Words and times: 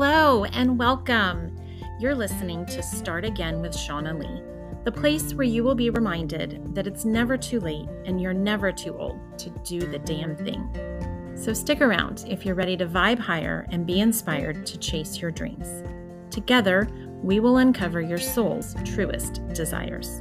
Hello 0.00 0.44
and 0.44 0.78
welcome. 0.78 1.56
You're 1.98 2.14
listening 2.14 2.64
to 2.66 2.84
Start 2.84 3.24
Again 3.24 3.60
with 3.60 3.72
Shauna 3.72 4.16
Lee, 4.16 4.44
the 4.84 4.92
place 4.92 5.34
where 5.34 5.42
you 5.42 5.64
will 5.64 5.74
be 5.74 5.90
reminded 5.90 6.72
that 6.72 6.86
it's 6.86 7.04
never 7.04 7.36
too 7.36 7.58
late 7.58 7.88
and 8.04 8.20
you're 8.20 8.32
never 8.32 8.70
too 8.70 8.96
old 8.96 9.18
to 9.40 9.50
do 9.64 9.80
the 9.80 9.98
damn 9.98 10.36
thing. 10.36 11.34
So 11.34 11.52
stick 11.52 11.80
around 11.80 12.24
if 12.28 12.46
you're 12.46 12.54
ready 12.54 12.76
to 12.76 12.86
vibe 12.86 13.18
higher 13.18 13.66
and 13.72 13.84
be 13.84 13.98
inspired 13.98 14.64
to 14.66 14.78
chase 14.78 15.20
your 15.20 15.32
dreams. 15.32 15.82
Together, 16.30 16.88
we 17.20 17.40
will 17.40 17.56
uncover 17.56 18.00
your 18.00 18.18
soul's 18.18 18.76
truest 18.84 19.44
desires. 19.48 20.20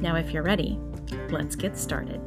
Now, 0.00 0.14
if 0.14 0.30
you're 0.30 0.44
ready, 0.44 0.78
let's 1.30 1.56
get 1.56 1.76
started. 1.76 2.20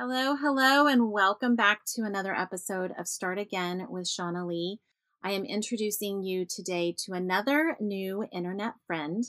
Hello, 0.00 0.36
hello, 0.36 0.86
and 0.86 1.10
welcome 1.10 1.56
back 1.56 1.80
to 1.84 2.04
another 2.04 2.32
episode 2.32 2.92
of 2.96 3.08
Start 3.08 3.36
Again 3.36 3.84
with 3.90 4.04
Shauna 4.04 4.46
Lee. 4.46 4.78
I 5.24 5.32
am 5.32 5.44
introducing 5.44 6.22
you 6.22 6.46
today 6.48 6.94
to 7.00 7.14
another 7.14 7.76
new 7.80 8.24
internet 8.30 8.74
friend, 8.86 9.24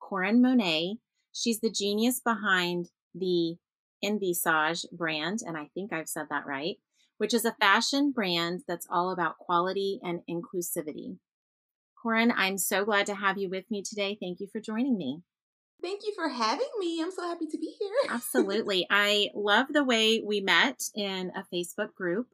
Coryn 0.00 0.38
Monét. 0.38 0.98
She's 1.32 1.58
the 1.58 1.72
genius 1.72 2.20
behind 2.20 2.90
the 3.16 3.56
Envysaje 4.04 4.84
brand, 4.92 5.40
and 5.44 5.56
I 5.56 5.70
think 5.74 5.92
I've 5.92 6.08
said 6.08 6.26
that 6.30 6.46
right, 6.46 6.76
which 7.18 7.34
is 7.34 7.44
a 7.44 7.56
fashion 7.58 8.12
brand 8.12 8.60
that's 8.68 8.86
all 8.88 9.10
about 9.10 9.38
quality 9.38 9.98
and 10.04 10.20
inclusivity. 10.30 11.16
Coryn, 12.00 12.32
I'm 12.36 12.58
so 12.58 12.84
glad 12.84 13.06
to 13.06 13.16
have 13.16 13.38
you 13.38 13.50
with 13.50 13.68
me 13.72 13.82
today. 13.82 14.16
Thank 14.20 14.38
you 14.38 14.46
for 14.52 14.60
joining 14.60 14.96
me. 14.96 15.22
Thank 15.82 16.02
you 16.04 16.12
for 16.14 16.28
having 16.28 16.68
me. 16.78 17.00
I'm 17.02 17.10
so 17.10 17.22
happy 17.22 17.46
to 17.46 17.58
be 17.58 17.74
here. 17.78 18.10
Absolutely. 18.14 18.86
I 18.90 19.28
love 19.34 19.66
the 19.70 19.84
way 19.84 20.22
we 20.24 20.40
met 20.40 20.82
in 20.94 21.32
a 21.36 21.44
Facebook 21.54 21.94
group. 21.94 22.28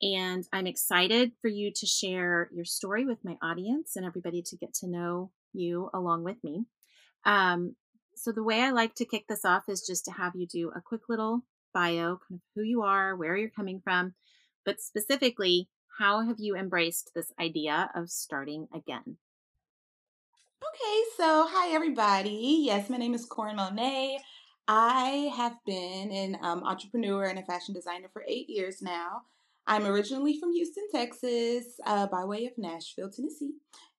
And 0.00 0.44
I'm 0.52 0.66
excited 0.66 1.32
for 1.40 1.48
you 1.48 1.70
to 1.76 1.86
share 1.86 2.50
your 2.52 2.64
story 2.64 3.04
with 3.04 3.18
my 3.24 3.36
audience 3.40 3.94
and 3.94 4.04
everybody 4.04 4.42
to 4.42 4.56
get 4.56 4.74
to 4.74 4.88
know 4.88 5.30
you 5.52 5.90
along 5.94 6.24
with 6.24 6.42
me. 6.42 6.64
Um, 7.24 7.76
so, 8.16 8.32
the 8.32 8.42
way 8.42 8.60
I 8.60 8.70
like 8.70 8.96
to 8.96 9.04
kick 9.04 9.26
this 9.28 9.44
off 9.44 9.68
is 9.68 9.86
just 9.86 10.04
to 10.06 10.10
have 10.12 10.32
you 10.34 10.46
do 10.46 10.72
a 10.74 10.80
quick 10.80 11.02
little 11.08 11.42
bio, 11.72 12.18
kind 12.28 12.32
of 12.32 12.40
who 12.54 12.62
you 12.62 12.82
are, 12.82 13.16
where 13.16 13.36
you're 13.36 13.48
coming 13.48 13.80
from, 13.82 14.14
but 14.64 14.80
specifically, 14.80 15.68
how 15.98 16.26
have 16.26 16.36
you 16.38 16.56
embraced 16.56 17.10
this 17.14 17.32
idea 17.40 17.90
of 17.94 18.10
starting 18.10 18.68
again? 18.74 19.18
Okay, 20.62 21.02
so 21.16 21.48
hi 21.50 21.74
everybody. 21.74 22.62
Yes, 22.66 22.88
my 22.88 22.96
name 22.96 23.14
is 23.14 23.26
Coryn 23.26 23.56
Monét. 23.56 24.18
I 24.68 25.32
have 25.36 25.56
been 25.66 26.12
an 26.12 26.36
um, 26.40 26.62
entrepreneur 26.62 27.24
and 27.24 27.36
a 27.36 27.42
fashion 27.42 27.74
designer 27.74 28.06
for 28.12 28.22
eight 28.28 28.48
years 28.48 28.80
now. 28.80 29.22
I'm 29.66 29.84
originally 29.86 30.38
from 30.38 30.52
Houston, 30.52 30.86
Texas, 30.92 31.80
uh, 31.84 32.06
by 32.06 32.24
way 32.24 32.46
of 32.46 32.52
Nashville, 32.58 33.10
Tennessee. 33.10 33.54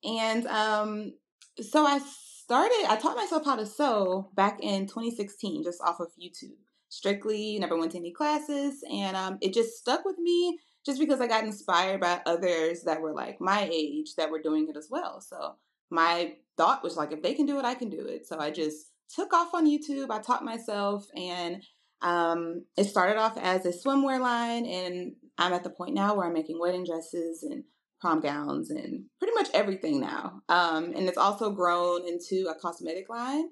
And 0.06 0.48
um, 0.48 1.14
so 1.60 1.86
I 1.86 2.00
started, 2.00 2.86
I 2.88 2.96
taught 2.96 3.18
myself 3.18 3.44
how 3.44 3.58
to 3.58 3.66
sew 3.66 4.30
back 4.34 4.60
in 4.62 4.88
2016, 4.88 5.64
just 5.64 5.82
off 5.82 6.00
of 6.00 6.14
YouTube. 6.18 6.56
Strictly, 6.88 7.58
never 7.60 7.78
went 7.78 7.92
to 7.92 7.98
any 7.98 8.14
classes, 8.14 8.86
and 8.90 9.18
um, 9.18 9.38
it 9.42 9.54
just 9.54 9.78
stuck 9.80 10.06
with 10.06 10.18
me 10.18 10.60
just 10.86 11.00
because 11.00 11.20
I 11.20 11.28
got 11.28 11.44
inspired 11.44 12.00
by 12.00 12.22
others 12.26 12.84
that 12.84 13.02
were 13.02 13.14
like 13.14 13.42
my 13.42 13.70
age 13.70 14.16
that 14.16 14.32
were 14.32 14.42
doing 14.42 14.70
it 14.70 14.78
as 14.78 14.88
well. 14.90 15.20
So 15.20 15.56
my 15.94 16.34
thought 16.58 16.84
was 16.84 16.98
like, 16.98 17.12
if 17.12 17.22
they 17.22 17.34
can 17.34 17.46
do 17.46 17.60
it, 17.60 17.66
I 17.66 17.76
can 17.76 17.90
do 17.90 18.06
it. 18.06 18.28
So 18.28 18.40
I 18.40 18.52
just 18.52 18.88
took 19.16 19.32
off 19.32 19.54
on 19.54 19.68
YouTube. 19.68 20.10
I 20.10 20.20
taught 20.20 20.44
myself, 20.44 21.06
and 21.16 21.64
um, 22.02 22.66
it 22.76 22.86
started 22.86 23.18
off 23.18 23.38
as 23.38 23.66
a 23.66 23.72
swimwear 23.72 24.20
line. 24.20 24.66
And 24.66 25.14
I'm 25.38 25.54
at 25.54 25.64
the 25.64 25.70
point 25.70 25.94
now 25.94 26.16
where 26.16 26.26
I'm 26.26 26.34
making 26.34 26.60
wedding 26.60 26.84
dresses 26.84 27.44
and 27.44 27.64
prom 28.02 28.20
gowns 28.20 28.70
and 28.70 29.06
pretty 29.20 29.34
much 29.36 29.48
everything 29.54 30.02
now. 30.02 30.42
Um, 30.50 30.94
and 30.96 31.08
it's 31.08 31.18
also 31.18 31.52
grown 31.52 32.08
into 32.08 32.50
a 32.50 32.56
cosmetic 32.60 33.08
line 33.10 33.46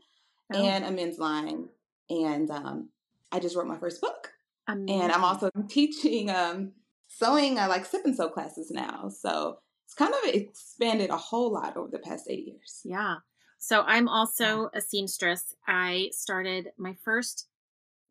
oh. 0.54 0.66
and 0.66 0.84
a 0.84 0.92
men's 0.92 1.20
line. 1.20 1.70
And 2.10 2.52
um, 2.52 2.90
I 3.32 3.40
just 3.40 3.56
wrote 3.56 3.68
my 3.68 3.78
first 3.78 4.02
book. 4.02 4.32
Amazing. 4.68 5.02
And 5.02 5.12
I'm 5.12 5.24
also 5.24 5.50
teaching 5.70 6.30
um, 6.30 6.74
sewing, 7.08 7.60
I 7.60 7.68
like 7.68 7.86
sip 7.86 8.02
and 8.04 8.16
sew 8.16 8.30
classes 8.30 8.72
now. 8.72 9.10
So 9.10 9.60
it's 9.92 9.98
kind 9.98 10.14
of 10.14 10.34
expanded 10.34 11.10
a 11.10 11.18
whole 11.18 11.52
lot 11.52 11.76
over 11.76 11.90
the 11.92 12.00
past 12.00 12.28
eight 12.30 12.48
years. 12.48 12.80
Yeah. 12.86 13.18
So 13.58 13.82
I'm 13.82 14.08
also 14.08 14.70
a 14.74 14.80
seamstress. 14.80 15.54
I 15.68 16.10
started 16.14 16.70
my 16.78 16.96
first 17.04 17.48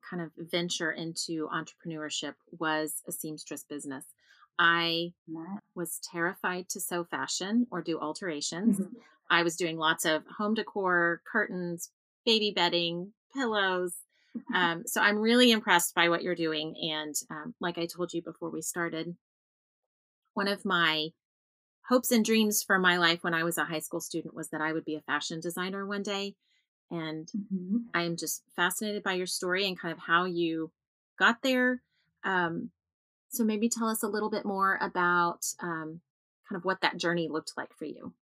kind 0.09 0.23
of 0.23 0.31
venture 0.37 0.91
into 0.91 1.49
entrepreneurship 1.49 2.35
was 2.59 3.03
a 3.09 3.13
seamstress 3.13 3.65
business. 3.65 4.05
I 4.59 5.15
was 5.75 6.01
terrified 6.13 6.69
to 6.71 6.81
sew 6.81 7.05
fashion 7.05 7.67
or 7.71 7.81
do 7.81 7.99
alterations. 7.99 8.79
Mm-hmm. 8.79 8.97
I 9.31 9.43
was 9.43 9.57
doing 9.57 9.79
lots 9.79 10.05
of 10.05 10.23
home 10.37 10.53
decor, 10.53 11.23
curtains, 11.33 11.89
baby 12.27 12.53
bedding, 12.55 13.13
pillows. 13.35 13.95
Um, 14.55 14.83
so 14.87 15.01
I'm 15.01 15.17
really 15.17 15.51
impressed 15.51 15.95
by 15.95 16.11
what 16.11 16.23
you're 16.23 16.35
doing. 16.35 16.75
And 16.93 17.15
um, 17.31 17.55
like 17.59 17.79
I 17.79 17.87
told 17.87 18.13
you 18.13 18.21
before 18.21 18.51
we 18.51 18.61
started, 18.61 19.17
one 20.35 20.47
of 20.47 20.65
my 20.65 21.09
hopes 21.91 22.13
and 22.13 22.25
dreams 22.25 22.63
for 22.63 22.79
my 22.79 22.97
life 22.97 23.25
when 23.25 23.35
I 23.35 23.43
was 23.43 23.59
a 23.59 23.65
high 23.65 23.81
school 23.81 24.01
student 24.01 24.33
was 24.33 24.49
that 24.51 24.61
I 24.61 24.73
would 24.73 24.85
be 24.85 24.95
a 24.95 25.01
fashion 25.01 25.41
designer 25.41 25.85
one 25.85 26.05
day. 26.05 26.37
And 26.89 27.27
mm-hmm. 27.27 27.79
I 27.93 28.03
am 28.03 28.17
just 28.17 28.45
fascinated 28.55 29.03
by 29.03 29.15
your 29.15 29.27
story 29.27 29.67
and 29.67 29.79
kind 29.79 29.91
of 29.93 29.99
how 29.99 30.25
you 30.25 30.71
got 31.19 31.43
there. 31.43 31.83
Um, 32.23 32.71
so 33.29 33.43
maybe 33.43 33.69
tell 33.69 33.89
us 33.89 34.05
a 34.05 34.09
little 34.09 34.31
bit 34.31 34.45
more 34.45 34.79
about 34.81 35.47
um, 35.61 36.01
kind 36.49 36.57
of 36.57 36.65
what 36.65 36.81
that 36.81 36.97
journey 36.97 37.29
looked 37.29 37.55
like 37.57 37.75
for 37.77 37.87
you. 37.87 38.13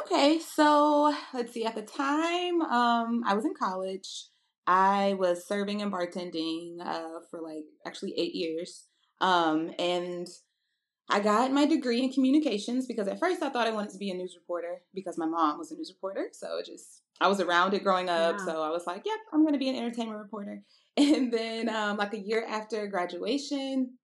Okay, 0.00 0.38
so 0.38 1.12
let's 1.32 1.52
see. 1.52 1.64
At 1.64 1.74
the 1.74 1.82
time, 1.82 2.62
um, 2.62 3.24
I 3.26 3.34
was 3.34 3.44
in 3.44 3.54
college. 3.54 4.26
I 4.68 5.14
was 5.18 5.46
serving 5.48 5.82
and 5.82 5.92
bartending 5.92 6.80
uh, 6.80 7.20
for 7.28 7.40
like 7.40 7.64
actually 7.84 8.14
eight 8.16 8.36
years. 8.36 8.84
Um, 9.20 9.72
and 9.80 10.28
I 11.08 11.20
got 11.20 11.52
my 11.52 11.66
degree 11.66 12.02
in 12.02 12.12
communications 12.12 12.86
because 12.86 13.08
at 13.08 13.20
first 13.20 13.42
I 13.42 13.50
thought 13.50 13.66
I 13.66 13.72
wanted 13.72 13.90
to 13.90 13.98
be 13.98 14.10
a 14.10 14.14
news 14.14 14.34
reporter 14.34 14.82
because 14.94 15.18
my 15.18 15.26
mom 15.26 15.58
was 15.58 15.70
a 15.70 15.74
news 15.74 15.92
reporter. 15.94 16.28
So 16.32 16.58
it 16.58 16.66
just, 16.66 17.02
I 17.20 17.28
was 17.28 17.40
around 17.40 17.74
it 17.74 17.84
growing 17.84 18.08
up. 18.08 18.36
Yeah. 18.38 18.44
So 18.46 18.62
I 18.62 18.70
was 18.70 18.86
like, 18.86 19.02
yep, 19.04 19.18
I'm 19.32 19.42
going 19.42 19.52
to 19.52 19.58
be 19.58 19.68
an 19.68 19.76
entertainment 19.76 20.18
reporter. 20.18 20.62
And 20.96 21.32
then, 21.32 21.68
um, 21.68 21.96
like 21.96 22.14
a 22.14 22.18
year 22.20 22.46
after 22.48 22.86
graduation, 22.86 23.94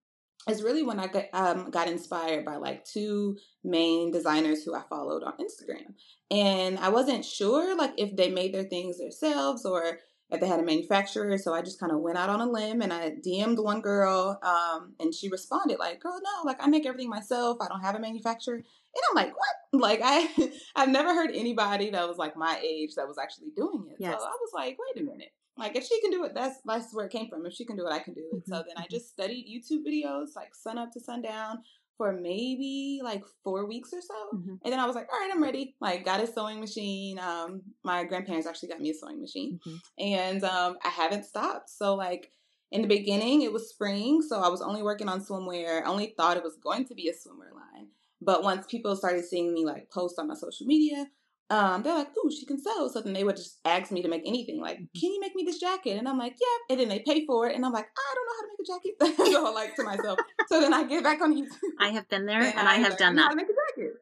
is 0.48 0.62
really 0.62 0.82
when 0.82 0.98
I 0.98 1.06
got, 1.06 1.24
um, 1.32 1.70
got 1.70 1.88
inspired 1.88 2.44
by 2.44 2.56
like 2.56 2.84
two 2.84 3.36
main 3.62 4.10
designers 4.10 4.64
who 4.64 4.74
I 4.74 4.82
followed 4.88 5.22
on 5.22 5.34
Instagram. 5.34 5.94
And 6.30 6.78
I 6.78 6.88
wasn't 6.88 7.24
sure 7.24 7.76
like 7.76 7.92
if 7.96 8.16
they 8.16 8.30
made 8.30 8.54
their 8.54 8.64
things 8.64 8.98
themselves 8.98 9.64
or 9.64 10.00
if 10.30 10.40
they 10.40 10.46
had 10.46 10.60
a 10.60 10.64
manufacturer. 10.64 11.36
So 11.38 11.52
I 11.54 11.62
just 11.62 11.80
kind 11.80 11.92
of 11.92 12.00
went 12.00 12.18
out 12.18 12.28
on 12.28 12.40
a 12.40 12.50
limb 12.50 12.82
and 12.82 12.92
I 12.92 13.10
DM'd 13.10 13.58
one 13.58 13.80
girl, 13.80 14.38
um, 14.42 14.94
and 15.00 15.14
she 15.14 15.28
responded 15.28 15.78
like, 15.78 16.00
"Girl, 16.00 16.20
no, 16.22 16.46
like 16.46 16.58
I 16.60 16.68
make 16.68 16.86
everything 16.86 17.10
myself. 17.10 17.58
I 17.60 17.68
don't 17.68 17.82
have 17.82 17.94
a 17.94 18.00
manufacturer." 18.00 18.56
And 18.56 19.04
I'm 19.10 19.14
like, 19.14 19.32
"What?" 19.36 19.56
Like 19.80 20.00
I, 20.02 20.28
I've 20.76 20.88
never 20.88 21.14
heard 21.14 21.30
anybody 21.32 21.90
that 21.90 22.08
was 22.08 22.18
like 22.18 22.36
my 22.36 22.60
age 22.60 22.96
that 22.96 23.06
was 23.06 23.18
actually 23.18 23.50
doing 23.54 23.86
it. 23.88 23.96
Yes. 24.00 24.18
So 24.18 24.26
I 24.26 24.36
was 24.40 24.50
like, 24.52 24.76
"Wait 24.78 25.02
a 25.02 25.06
minute." 25.06 25.32
Like 25.56 25.76
if 25.76 25.84
she 25.84 26.00
can 26.00 26.10
do 26.10 26.24
it, 26.24 26.32
that's 26.34 26.58
that's 26.64 26.94
where 26.94 27.06
it 27.06 27.12
came 27.12 27.28
from. 27.28 27.44
If 27.44 27.52
she 27.52 27.66
can 27.66 27.76
do 27.76 27.86
it, 27.86 27.92
I 27.92 27.98
can 27.98 28.14
do 28.14 28.22
it. 28.32 28.36
Mm-hmm. 28.38 28.52
So 28.52 28.62
then 28.66 28.76
I 28.76 28.86
just 28.90 29.10
studied 29.10 29.46
YouTube 29.46 29.84
videos, 29.86 30.34
like 30.34 30.54
sun 30.54 30.78
up 30.78 30.90
to 30.92 31.00
sundown, 31.00 31.58
for 32.00 32.14
maybe 32.14 33.02
like 33.04 33.22
four 33.44 33.66
weeks 33.66 33.92
or 33.92 34.00
so. 34.00 34.14
Mm-hmm. 34.34 34.54
And 34.64 34.72
then 34.72 34.80
I 34.80 34.86
was 34.86 34.96
like, 34.96 35.06
all 35.12 35.20
right, 35.20 35.28
I'm 35.30 35.42
ready. 35.42 35.76
Like, 35.82 36.02
got 36.02 36.22
a 36.22 36.26
sewing 36.26 36.58
machine. 36.58 37.18
Um, 37.18 37.60
my 37.84 38.04
grandparents 38.04 38.46
actually 38.46 38.70
got 38.70 38.80
me 38.80 38.88
a 38.88 38.94
sewing 38.94 39.20
machine. 39.20 39.60
Mm-hmm. 39.66 39.76
And 40.02 40.44
um, 40.44 40.78
I 40.82 40.88
haven't 40.88 41.26
stopped. 41.26 41.68
So, 41.68 41.94
like, 41.94 42.30
in 42.72 42.80
the 42.80 42.88
beginning, 42.88 43.42
it 43.42 43.52
was 43.52 43.68
spring. 43.68 44.22
So 44.22 44.40
I 44.40 44.48
was 44.48 44.62
only 44.62 44.82
working 44.82 45.10
on 45.10 45.20
swimwear. 45.20 45.82
I 45.82 45.90
only 45.90 46.14
thought 46.16 46.38
it 46.38 46.42
was 46.42 46.56
going 46.56 46.86
to 46.86 46.94
be 46.94 47.10
a 47.10 47.12
swimwear 47.12 47.54
line. 47.54 47.88
But 48.22 48.42
once 48.42 48.66
people 48.66 48.96
started 48.96 49.26
seeing 49.26 49.52
me 49.52 49.66
like 49.66 49.90
post 49.90 50.18
on 50.18 50.28
my 50.28 50.34
social 50.34 50.66
media, 50.66 51.06
um, 51.50 51.82
they're 51.82 51.94
like, 51.94 52.16
"Ooh, 52.16 52.30
she 52.30 52.46
can 52.46 52.62
sew." 52.62 52.88
So 52.88 53.00
then 53.00 53.12
they 53.12 53.24
would 53.24 53.36
just 53.36 53.58
ask 53.64 53.90
me 53.90 54.02
to 54.02 54.08
make 54.08 54.22
anything. 54.24 54.60
Like, 54.60 54.76
mm-hmm. 54.76 55.00
"Can 55.00 55.12
you 55.12 55.20
make 55.20 55.34
me 55.34 55.42
this 55.44 55.58
jacket?" 55.58 55.98
And 55.98 56.08
I'm 56.08 56.16
like, 56.16 56.36
"Yeah." 56.40 56.74
And 56.74 56.80
then 56.80 56.88
they 56.88 57.00
pay 57.00 57.26
for 57.26 57.48
it, 57.48 57.56
and 57.56 57.66
I'm 57.66 57.72
like, 57.72 57.86
"I 57.86 58.14
don't 58.14 58.26
know 58.26 58.32
how 58.36 58.42
to 58.42 58.48
make 58.52 58.60
a 58.60 59.16
jacket." 59.16 59.32
so 59.34 59.52
like 59.52 59.74
to 59.74 59.82
myself. 59.82 60.18
so 60.48 60.60
then 60.60 60.72
I 60.72 60.84
get 60.84 61.02
back 61.02 61.20
on 61.20 61.36
YouTube. 61.36 61.58
I 61.80 61.88
have 61.88 62.08
been 62.08 62.26
there, 62.26 62.40
and, 62.40 62.56
and 62.56 62.68
I, 62.68 62.74
I, 62.74 62.78
have 62.78 62.96
done 62.96 63.16
that. 63.16 63.22
How 63.22 63.28
to 63.30 63.36
make 63.36 63.46
a 63.46 63.82
jacket, 63.82 63.94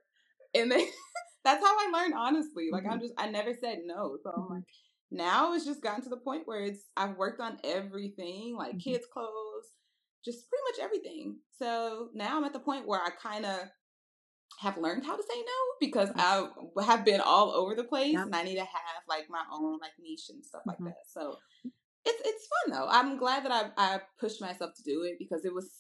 and 0.55 0.71
then 0.71 0.81
that's 1.45 1.65
how 1.65 1.73
I 1.73 1.91
learned. 1.91 2.15
Honestly, 2.15 2.69
like 2.71 2.83
mm-hmm. 2.83 2.93
I'm 2.93 3.01
just, 3.01 3.15
I 3.17 3.31
never 3.31 3.55
said 3.55 3.79
no. 3.87 4.19
So 4.23 4.31
I'm 4.31 4.43
mm-hmm. 4.43 4.55
like, 4.55 4.65
now 5.11 5.55
it's 5.55 5.65
just 5.65 5.83
gotten 5.83 6.03
to 6.05 6.11
the 6.11 6.19
point 6.19 6.43
where 6.45 6.65
it's 6.65 6.85
I've 6.99 7.17
worked 7.17 7.41
on 7.41 7.57
everything, 7.65 8.57
like 8.59 8.73
mm-hmm. 8.73 8.91
kids' 8.91 9.07
clothes, 9.11 9.73
just 10.23 10.51
pretty 10.51 10.63
much 10.71 10.85
everything. 10.85 11.39
So 11.59 12.09
now 12.13 12.37
I'm 12.37 12.45
at 12.45 12.53
the 12.53 12.61
point 12.61 12.87
where 12.87 13.01
I 13.01 13.09
kind 13.23 13.47
of 13.47 13.61
have 14.61 14.77
learned 14.77 15.05
how 15.05 15.17
to 15.17 15.23
say 15.23 15.39
no 15.39 15.53
because 15.81 16.11
I 16.17 16.49
have 16.85 17.05
been 17.05 17.21
all 17.21 17.53
over 17.53 17.75
the 17.75 17.85
place 17.85 18.15
yep. 18.15 18.27
and 18.27 18.35
I 18.35 18.43
need 18.43 18.57
to 18.57 18.61
have 18.61 19.03
like 19.09 19.27
my 19.31 19.43
own 19.53 19.79
like 19.81 19.93
niche 20.01 20.31
and 20.31 20.45
stuff 20.45 20.63
mm-hmm. 20.67 20.85
like 20.85 20.95
that. 20.95 21.03
So 21.07 21.37
it's 22.05 22.23
it's 22.25 22.49
fun 22.49 22.79
though. 22.79 22.89
I'm 22.89 23.19
glad 23.19 23.45
that 23.45 23.53
I 23.53 23.71
I 23.77 24.01
pushed 24.19 24.41
myself 24.41 24.73
to 24.77 24.83
do 24.83 25.03
it 25.03 25.17
because 25.19 25.45
it 25.45 25.55
was 25.55 25.71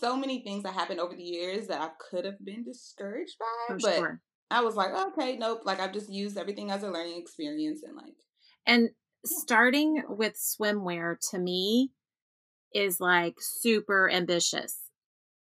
so 0.00 0.16
many 0.16 0.42
things 0.42 0.64
that 0.64 0.74
happened 0.74 1.00
over 1.00 1.14
the 1.14 1.22
years 1.22 1.68
that 1.68 1.80
I 1.80 1.90
could 2.10 2.24
have 2.24 2.44
been 2.44 2.64
discouraged 2.64 3.36
by. 3.38 3.74
Oh, 3.74 3.78
but 3.80 3.96
sure. 3.96 4.20
I 4.50 4.62
was 4.62 4.74
like, 4.74 4.92
okay, 4.92 5.36
nope. 5.36 5.62
Like 5.64 5.80
I've 5.80 5.92
just 5.92 6.10
used 6.10 6.38
everything 6.38 6.70
as 6.70 6.82
a 6.82 6.90
learning 6.90 7.20
experience 7.20 7.82
and 7.82 7.96
like 7.96 8.14
And 8.66 8.90
starting 9.24 10.02
with 10.08 10.34
swimwear 10.34 11.16
to 11.30 11.38
me 11.38 11.92
is 12.74 13.00
like 13.00 13.36
super 13.38 14.10
ambitious. 14.10 14.78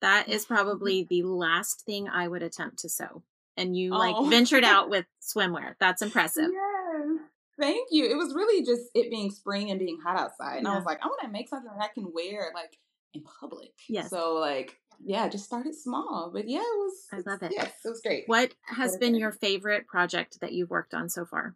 That 0.03 0.29
is 0.29 0.45
mm-hmm. 0.45 0.55
probably 0.55 1.07
the 1.09 1.23
last 1.23 1.87
thing 1.87 2.09
I 2.09 2.29
would 2.29 2.43
attempt 2.43 2.81
to 2.81 2.91
sew. 2.91 3.23
And 3.57 3.77
you 3.77 3.91
like 3.91 4.15
Oh. 4.17 4.29
ventured 4.31 4.65
out 4.65 4.91
with 4.91 5.07
swimwear. 5.23 5.75
That's 5.81 6.03
impressive. 6.03 6.51
Yes. 6.53 7.19
Thank 7.59 7.89
you. 7.91 8.07
It 8.11 8.17
was 8.17 8.35
really 8.35 8.65
just 8.65 8.83
it 8.95 9.11
being 9.11 9.31
spring 9.31 9.71
and 9.71 9.79
being 9.79 9.99
hot 10.05 10.19
outside. 10.19 10.59
And 10.59 10.69
I 10.69 10.75
was 10.75 10.85
like, 10.85 10.99
I 11.03 11.07
want 11.07 11.21
to 11.23 11.29
make 11.29 11.49
something 11.49 11.71
that 11.73 11.85
I 11.85 11.89
can 11.93 12.13
wear 12.13 12.51
like 12.55 12.77
in 13.15 13.23
public. 13.23 13.73
Yes. 13.89 14.11
So 14.11 14.35
like, 14.35 14.79
yeah, 15.05 15.29
just 15.29 15.45
started 15.45 15.75
small. 15.75 16.31
But 16.33 16.49
yeah, 16.49 16.61
it 16.61 16.63
was 16.63 16.95
I 17.13 17.31
love 17.31 17.43
it. 17.43 17.53
Yes, 17.55 17.73
it 17.85 17.89
was 17.89 18.01
great. 18.01 18.25
What 18.27 18.55
has 18.65 18.97
been 18.97 19.15
your 19.15 19.33
favorite 19.33 19.87
project 19.87 20.41
that 20.41 20.53
you've 20.53 20.71
worked 20.71 20.95
on 20.95 21.09
so 21.09 21.25
far? 21.25 21.55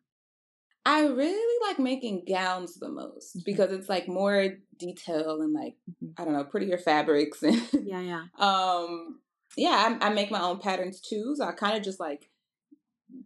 I 0.87 1.07
really 1.07 1.69
like 1.69 1.79
making 1.81 2.25
gowns 2.29 2.77
the 2.77 2.89
most 2.89 3.37
Mhm. 3.39 3.45
because 3.45 3.73
it's 3.73 3.89
like 3.89 4.07
more 4.09 4.57
detail 4.79 5.43
and 5.43 5.53
like 5.53 5.77
Mhm. 5.91 6.15
I 6.17 6.25
don't 6.25 6.33
know, 6.35 6.45
prettier 6.45 6.79
fabrics 6.79 7.43
and 7.43 7.61
Yeah, 7.73 8.01
yeah. 8.01 8.25
um 8.39 9.21
yeah 9.57 9.99
I, 10.01 10.07
I 10.07 10.15
make 10.15 10.31
my 10.31 10.41
own 10.43 10.59
patterns 10.61 11.01
too 11.01 11.35
so 11.37 11.45
i 11.45 11.53
kind 11.53 11.77
of 11.77 11.83
just 11.83 11.99
like 12.01 12.31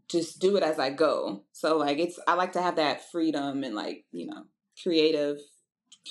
just 0.09 0.41
do 0.41 0.57
it 0.57 0.63
as 0.63 0.79
i 0.79 0.91
go 0.91 1.45
so 1.53 1.77
like 1.79 1.99
it's 1.99 2.19
i 2.29 2.35
like 2.35 2.53
to 2.53 2.63
have 2.63 2.77
that 2.77 3.11
freedom 3.11 3.65
and 3.65 3.75
like 3.75 4.05
you 4.13 4.27
know 4.27 4.45
creative 4.83 5.39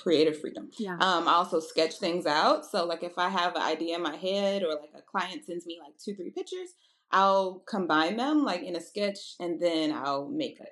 creative 0.02 0.40
freedom 0.40 0.69
Yeah. 0.78 0.98
um 1.00 1.28
i 1.28 1.34
also 1.34 1.60
sketch 1.60 1.95
things 2.00 2.25
out 2.25 2.66
so 2.66 2.86
like 2.86 3.04
if 3.04 3.18
i 3.18 3.30
have 3.30 3.56
an 3.56 3.62
idea 3.62 3.95
in 3.95 4.04
my 4.04 4.16
head 4.16 4.63
or 4.63 4.69
like 4.69 4.92
a 4.95 5.02
client 5.02 5.45
sends 5.45 5.66
me 5.66 5.80
like 5.84 5.94
two 6.04 6.16
three 6.16 6.31
pictures 6.31 6.69
i'll 7.12 7.63
combine 7.68 8.18
them 8.18 8.44
like 8.44 8.62
in 8.63 8.75
a 8.75 8.81
sketch 8.81 9.36
and 9.40 9.62
then 9.62 9.92
i'll 9.92 10.28
make 10.30 10.60
it 10.60 10.69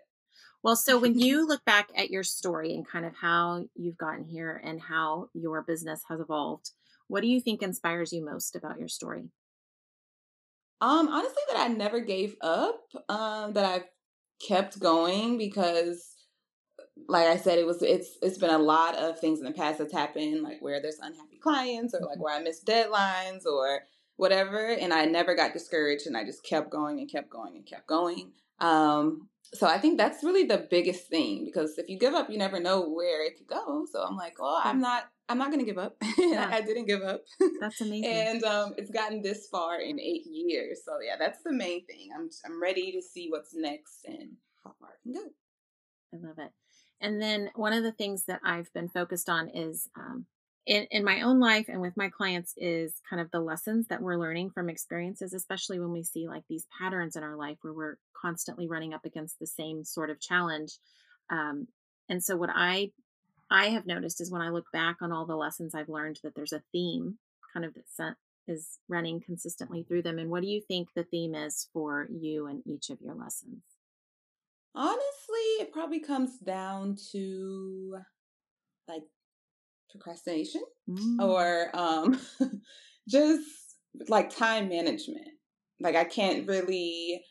Well, 0.68 0.76
so 0.76 1.00
when 1.00 1.18
you 1.20 1.48
look 1.48 1.64
back 1.64 1.92
at 1.96 2.12
your 2.12 2.24
story 2.24 2.74
and 2.74 2.86
kind 2.86 3.06
of 3.06 3.16
how 3.16 3.68
you've 3.74 3.98
gotten 3.98 4.26
here 4.26 4.62
and 4.62 4.82
how 4.82 5.30
your 5.34 5.62
business 5.62 6.02
has 6.10 6.20
evolved, 6.20 6.72
what 7.08 7.22
do 7.22 7.28
you 7.28 7.40
think 7.40 7.64
inspires 7.64 8.12
you 8.12 8.24
most 8.24 8.54
about 8.54 8.78
your 8.78 8.90
story? 8.90 9.30
Um, 10.82 11.08
honestly, 11.08 11.42
that 11.50 11.58
I 11.58 11.70
never 11.70 12.02
gave 12.02 12.36
up. 12.42 12.82
Um, 13.08 13.54
that 13.54 13.64
I've 13.64 13.86
kept 14.46 14.78
going 14.78 15.38
because, 15.38 16.14
like 17.08 17.28
I 17.28 17.38
said, 17.38 17.60
it 17.60 17.66
was 17.66 17.82
it's 17.82 18.18
it's 18.22 18.38
been 18.38 18.50
a 18.50 18.60
lot 18.60 18.98
of 18.98 19.22
things 19.22 19.40
in 19.40 19.46
the 19.46 19.54
past 19.54 19.80
that's 19.80 19.94
happened, 19.94 20.44
like 20.44 20.62
where 20.62 20.82
there's 20.82 21.00
unhappy 21.02 21.38
clients 21.42 21.96
or 21.96 22.06
like 22.06 22.20
where 22.20 22.36
I 22.36 22.44
missed 22.44 22.68
deadlines 22.68 23.46
or 23.46 23.84
whatever, 24.18 24.68
and 24.68 24.94
I 24.94 25.06
never 25.06 25.34
got 25.34 25.54
discouraged, 25.54 26.08
and 26.08 26.18
I 26.18 26.26
just 26.26 26.44
kept 26.44 26.70
going 26.70 27.00
and 27.00 27.10
kept 27.10 27.30
going 27.30 27.56
and 27.56 27.66
kept 27.66 27.88
going. 27.88 28.34
Um, 28.60 29.30
so 29.54 29.68
I 29.68 29.78
think 29.78 29.98
that's 29.98 30.24
really 30.24 30.44
the 30.44 30.68
biggest 30.70 31.08
thing 31.08 31.46
because 31.46 31.78
if 31.78 31.90
you 31.90 31.98
give 31.98 32.14
up, 32.14 32.30
you 32.30 32.38
never 32.38 32.60
know 32.60 32.88
where 32.90 33.26
it 33.26 33.38
could 33.38 33.48
go. 33.48 33.86
So 33.92 34.04
I'm 34.04 34.16
like, 34.18 34.36
oh, 34.40 34.62
I'm 34.64 34.80
not, 34.82 35.06
I'm 35.30 35.38
not 35.38 35.52
gonna 35.52 35.64
give 35.64 35.78
up. 35.78 35.96
Yeah. 36.18 36.50
I 36.52 36.62
didn't 36.62 36.86
give 36.86 37.02
up. 37.02 37.22
That's 37.60 37.80
amazing. 37.82 38.12
and 38.12 38.44
um, 38.44 38.74
it's 38.78 38.92
gotten 38.92 39.22
this 39.22 39.48
far 39.48 39.80
in 39.80 40.00
eight 40.00 40.26
years. 40.26 40.82
So 40.84 40.94
yeah, 41.06 41.16
that's 41.18 41.42
the 41.44 41.54
main 41.54 41.86
thing. 41.86 42.10
I'm 42.16 42.30
I'm 42.46 42.62
ready 42.62 42.92
to 42.92 43.02
see 43.02 43.28
what's 43.30 43.54
next 43.56 44.06
and 44.06 44.32
how 44.64 44.74
far 44.80 44.90
it 44.90 45.04
can 45.04 45.14
go. 45.14 45.30
I 46.14 46.28
love 46.28 46.40
it. 46.40 46.52
And 47.00 47.22
then 47.22 47.52
one 47.56 47.74
of 47.74 47.84
the 47.84 47.92
things 47.92 48.26
that 48.26 48.42
I've 48.44 48.74
been 48.74 48.90
focused 48.90 49.30
on 49.30 49.50
is 49.50 49.90
um, 49.96 50.26
in, 50.68 50.86
in 50.92 51.04
my 51.06 51.22
own 51.22 51.40
life 51.40 51.68
and 51.70 51.80
with 51.80 51.96
my 51.96 52.10
clients 52.10 52.54
is 52.58 53.02
kind 53.10 53.22
of 53.22 53.32
the 53.32 53.40
lessons 53.40 53.88
that 53.88 54.02
we're 54.02 54.18
learning 54.18 54.50
from 54.50 54.70
experiences, 54.70 55.34
especially 55.34 55.80
when 55.80 55.94
we 55.94 56.04
see 56.04 56.28
like 56.28 56.44
these 56.50 56.68
patterns 56.78 57.16
in 57.16 57.24
our 57.24 57.38
life 57.38 57.58
where 57.62 57.74
we're 57.74 57.96
constantly 58.22 58.68
running 58.68 58.94
up 58.94 59.06
against 59.06 59.40
the 59.40 59.48
same 59.48 59.86
sort 59.86 60.10
of 60.10 60.20
challenge. 60.20 60.74
Um, 61.30 61.68
and 62.10 62.22
so 62.22 62.36
what 62.36 62.50
I 62.54 62.92
I 63.50 63.68
have 63.70 63.88
noticed 63.88 64.20
is 64.20 64.30
when 64.30 64.42
I 64.42 64.50
look 64.50 64.66
back 64.74 64.98
on 65.02 65.14
all 65.14 65.26
the 65.26 65.38
lessons 65.38 65.74
I've 65.74 65.88
learned 65.88 66.20
that 66.22 66.36
there's 66.36 66.52
a 66.52 66.64
theme 66.74 67.18
kind 67.54 67.66
of 67.66 67.74
that 67.98 68.16
is 68.46 68.78
running 68.90 69.22
consistently 69.22 69.84
through 69.84 70.02
them. 70.02 70.20
And 70.20 70.30
what 70.30 70.42
do 70.42 70.50
you 70.50 70.60
think 70.60 70.90
the 70.94 71.06
theme 71.06 71.34
is 71.34 71.70
for 71.72 72.08
you 72.12 72.48
and 72.48 72.62
each 72.66 72.90
of 72.90 73.00
your 73.00 73.16
lessons? 73.16 73.64
Honestly, 74.76 75.62
it 75.62 75.72
probably 75.72 76.02
comes 76.02 76.38
down 76.40 76.98
to 77.14 77.98
like 78.90 79.04
procrastination 79.90 80.62
Mm. 80.90 81.20
or 81.22 81.70
um 81.74 82.18
just 83.10 83.46
like 84.08 84.36
time 84.36 84.70
management. 84.70 85.28
Like 85.82 85.96
I 85.96 86.04
can't 86.06 86.48
really 86.48 87.22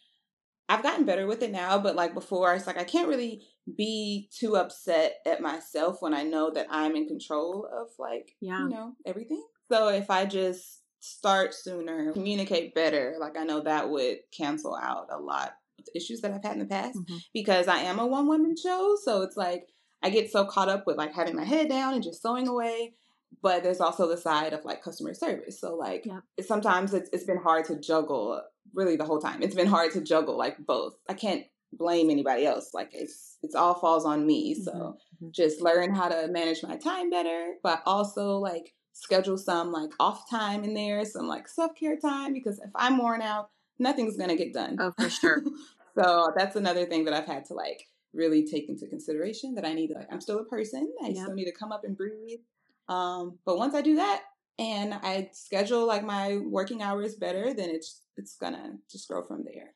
I've 0.68 0.82
gotten 0.82 1.06
better 1.06 1.26
with 1.26 1.42
it 1.42 1.52
now, 1.52 1.78
but 1.78 1.94
like 1.96 2.12
before 2.12 2.52
it's 2.54 2.66
like 2.66 2.78
I 2.78 2.84
can't 2.84 3.08
really 3.08 3.46
be 3.76 4.28
too 4.36 4.56
upset 4.56 5.16
at 5.24 5.40
myself 5.40 5.98
when 6.02 6.12
I 6.12 6.22
know 6.22 6.50
that 6.52 6.66
I'm 6.70 6.96
in 6.96 7.06
control 7.08 7.66
of 7.72 7.88
like 7.98 8.30
Yeah. 8.40 8.60
you 8.64 8.68
know 8.68 8.92
everything. 9.06 9.42
So 9.72 9.88
if 9.88 10.10
I 10.10 10.26
just 10.26 10.82
start 11.00 11.54
sooner, 11.54 12.12
communicate 12.12 12.74
better, 12.74 13.16
like 13.20 13.36
I 13.38 13.44
know 13.44 13.60
that 13.62 13.88
would 13.90 14.18
cancel 14.36 14.76
out 14.76 15.06
a 15.10 15.18
lot 15.18 15.52
of 15.78 15.84
issues 15.94 16.20
that 16.20 16.32
I've 16.32 16.42
had 16.42 16.54
in 16.54 16.58
the 16.60 16.66
past 16.66 16.98
Mhm. 16.98 17.20
because 17.32 17.68
I 17.68 17.78
am 17.80 17.98
a 17.98 18.06
one 18.06 18.26
woman 18.26 18.54
show. 18.56 18.96
So 19.02 19.22
it's 19.22 19.36
like 19.36 19.68
I 20.06 20.10
get 20.10 20.30
so 20.30 20.44
caught 20.44 20.68
up 20.68 20.86
with 20.86 20.96
like 20.96 21.12
having 21.12 21.34
my 21.34 21.44
head 21.44 21.68
down 21.68 21.92
and 21.94 22.02
just 22.02 22.22
sewing 22.22 22.46
away. 22.46 22.94
But 23.42 23.64
there's 23.64 23.80
also 23.80 24.06
the 24.06 24.16
side 24.16 24.52
of 24.52 24.64
like 24.64 24.80
customer 24.80 25.14
service. 25.14 25.60
So 25.60 25.74
like 25.74 26.06
it, 26.36 26.46
sometimes 26.46 26.94
it's 26.94 27.10
it's 27.12 27.24
been 27.24 27.42
hard 27.42 27.64
to 27.66 27.80
juggle 27.80 28.40
really 28.72 28.94
the 28.94 29.04
whole 29.04 29.18
time. 29.18 29.42
It's 29.42 29.56
been 29.56 29.66
hard 29.66 29.92
to 29.94 30.00
juggle 30.00 30.38
like 30.38 30.58
both. 30.64 30.94
I 31.08 31.14
can't 31.14 31.44
blame 31.72 32.08
anybody 32.08 32.46
else. 32.46 32.70
Like 32.72 32.90
it's 32.92 33.36
it's 33.42 33.56
all 33.56 33.74
falls 33.74 34.04
on 34.04 34.24
me. 34.24 34.54
So 34.54 34.70
Mhm, 34.72 34.96
mhm. 35.24 35.32
just 35.32 35.60
learn 35.60 35.92
how 35.92 36.08
to 36.08 36.28
manage 36.28 36.62
my 36.62 36.76
time 36.76 37.10
better, 37.10 37.54
but 37.64 37.82
also 37.84 38.38
like 38.38 38.74
schedule 38.92 39.36
some 39.36 39.72
like 39.72 39.90
off 39.98 40.30
time 40.30 40.62
in 40.62 40.72
there, 40.72 41.04
some 41.04 41.26
like 41.26 41.48
self 41.48 41.74
care 41.74 41.96
time 41.98 42.32
because 42.32 42.60
if 42.60 42.70
I'm 42.76 42.96
worn 42.96 43.22
out, 43.22 43.50
nothing's 43.80 44.16
gonna 44.16 44.36
get 44.36 44.54
done. 44.54 44.76
Oh, 44.78 44.92
for 44.96 45.10
sure. 45.10 45.42
so 45.98 46.32
that's 46.36 46.54
another 46.54 46.86
thing 46.86 47.06
that 47.06 47.12
I've 47.14 47.26
had 47.26 47.44
to 47.46 47.54
like 47.54 47.88
really 48.16 48.46
take 48.46 48.68
into 48.68 48.86
consideration 48.88 49.54
that 49.54 49.64
I 49.64 49.72
need 49.74 49.88
to 49.88 49.94
like 49.94 50.08
I'm 50.12 50.20
still 50.20 50.40
a 50.40 50.44
person. 50.44 50.92
I 51.04 51.12
Yep. 51.12 51.14
still 51.14 51.34
need 51.34 51.46
to 51.46 51.52
come 51.52 51.72
up 51.72 51.84
and 51.84 51.96
breathe. 51.96 52.40
Um, 52.88 53.38
but 53.44 53.58
once 53.58 53.75
I 53.75 53.82
do 53.82 53.96
that 53.96 54.25
and 54.58 54.94
I 54.94 55.30
schedule 55.32 55.87
like 55.87 56.04
my 56.04 56.38
working 56.38 56.82
hours 56.82 57.16
better, 57.16 57.52
then 57.54 57.70
it's 57.70 58.02
it's 58.16 58.37
gonna 58.37 58.78
just 58.90 59.08
grow 59.08 59.23
from 59.23 59.44
there. 59.44 59.75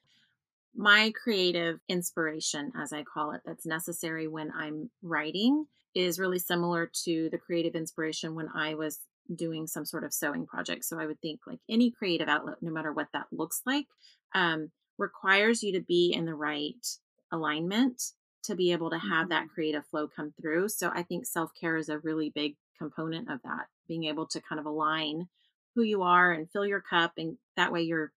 my 0.74 1.12
creative 1.20 1.80
inspiration, 1.88 2.72
as 2.76 2.92
I 2.92 3.02
call 3.02 3.32
it, 3.32 3.42
that's 3.44 3.66
necessary 3.66 4.28
when 4.28 4.52
I'm 4.52 4.90
writing 5.02 5.66
is 5.94 6.18
really 6.20 6.38
similar 6.38 6.90
to 7.04 7.28
the 7.30 7.38
creative 7.38 7.74
inspiration 7.74 8.34
when 8.36 8.48
I 8.54 8.74
was 8.74 9.00
doing 9.34 9.66
some 9.66 9.84
sort 9.84 10.04
of 10.04 10.14
sewing 10.14 10.46
project. 10.46 10.84
So 10.84 10.98
I 11.00 11.06
would 11.06 11.20
think 11.20 11.40
like 11.46 11.58
any 11.68 11.90
creative 11.90 12.28
outlet, 12.28 12.58
no 12.62 12.70
matter 12.70 12.92
what 12.92 13.08
that 13.12 13.26
looks 13.32 13.62
like, 13.66 13.86
um, 14.34 14.70
requires 14.98 15.62
you 15.62 15.72
to 15.72 15.80
be 15.80 16.12
in 16.12 16.24
the 16.24 16.34
right 16.34 16.86
alignment 17.32 18.00
to 18.44 18.54
be 18.56 18.72
able 18.72 18.90
to 18.90 18.98
have 18.98 19.28
that 19.28 19.48
creative 19.48 19.86
flow 19.86 20.08
come 20.08 20.32
through. 20.40 20.68
So 20.68 20.90
I 20.92 21.02
think 21.02 21.26
self 21.26 21.52
care 21.54 21.76
is 21.76 21.88
a 21.88 21.98
really 21.98 22.30
big 22.30 22.56
component 22.78 23.30
of 23.30 23.40
that, 23.42 23.68
being 23.88 24.04
able 24.04 24.26
to 24.28 24.40
kind 24.40 24.58
of 24.60 24.66
align 24.66 25.28
who 25.74 25.82
you 25.82 26.02
are 26.02 26.32
and 26.32 26.50
fill 26.50 26.66
your 26.66 26.80
cup. 26.80 27.14
And 27.18 27.38
that 27.56 27.72
way 27.72 27.82
you're 27.82 28.12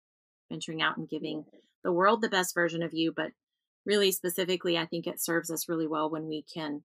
venturing 0.51 0.83
out 0.83 0.97
and 0.97 1.09
giving 1.09 1.47
the 1.85 1.93
world 1.93 2.23
the 2.23 2.29
best 2.29 2.55
version 2.55 2.83
of 2.83 2.95
you. 2.95 3.13
But 3.13 3.33
really 3.85 4.13
specifically, 4.13 4.79
I 4.79 4.87
think 4.87 5.07
it 5.07 5.21
serves 5.21 5.51
us 5.51 5.69
really 5.69 5.87
well 5.87 6.11
when 6.11 6.29
we 6.29 6.43
can 6.43 6.85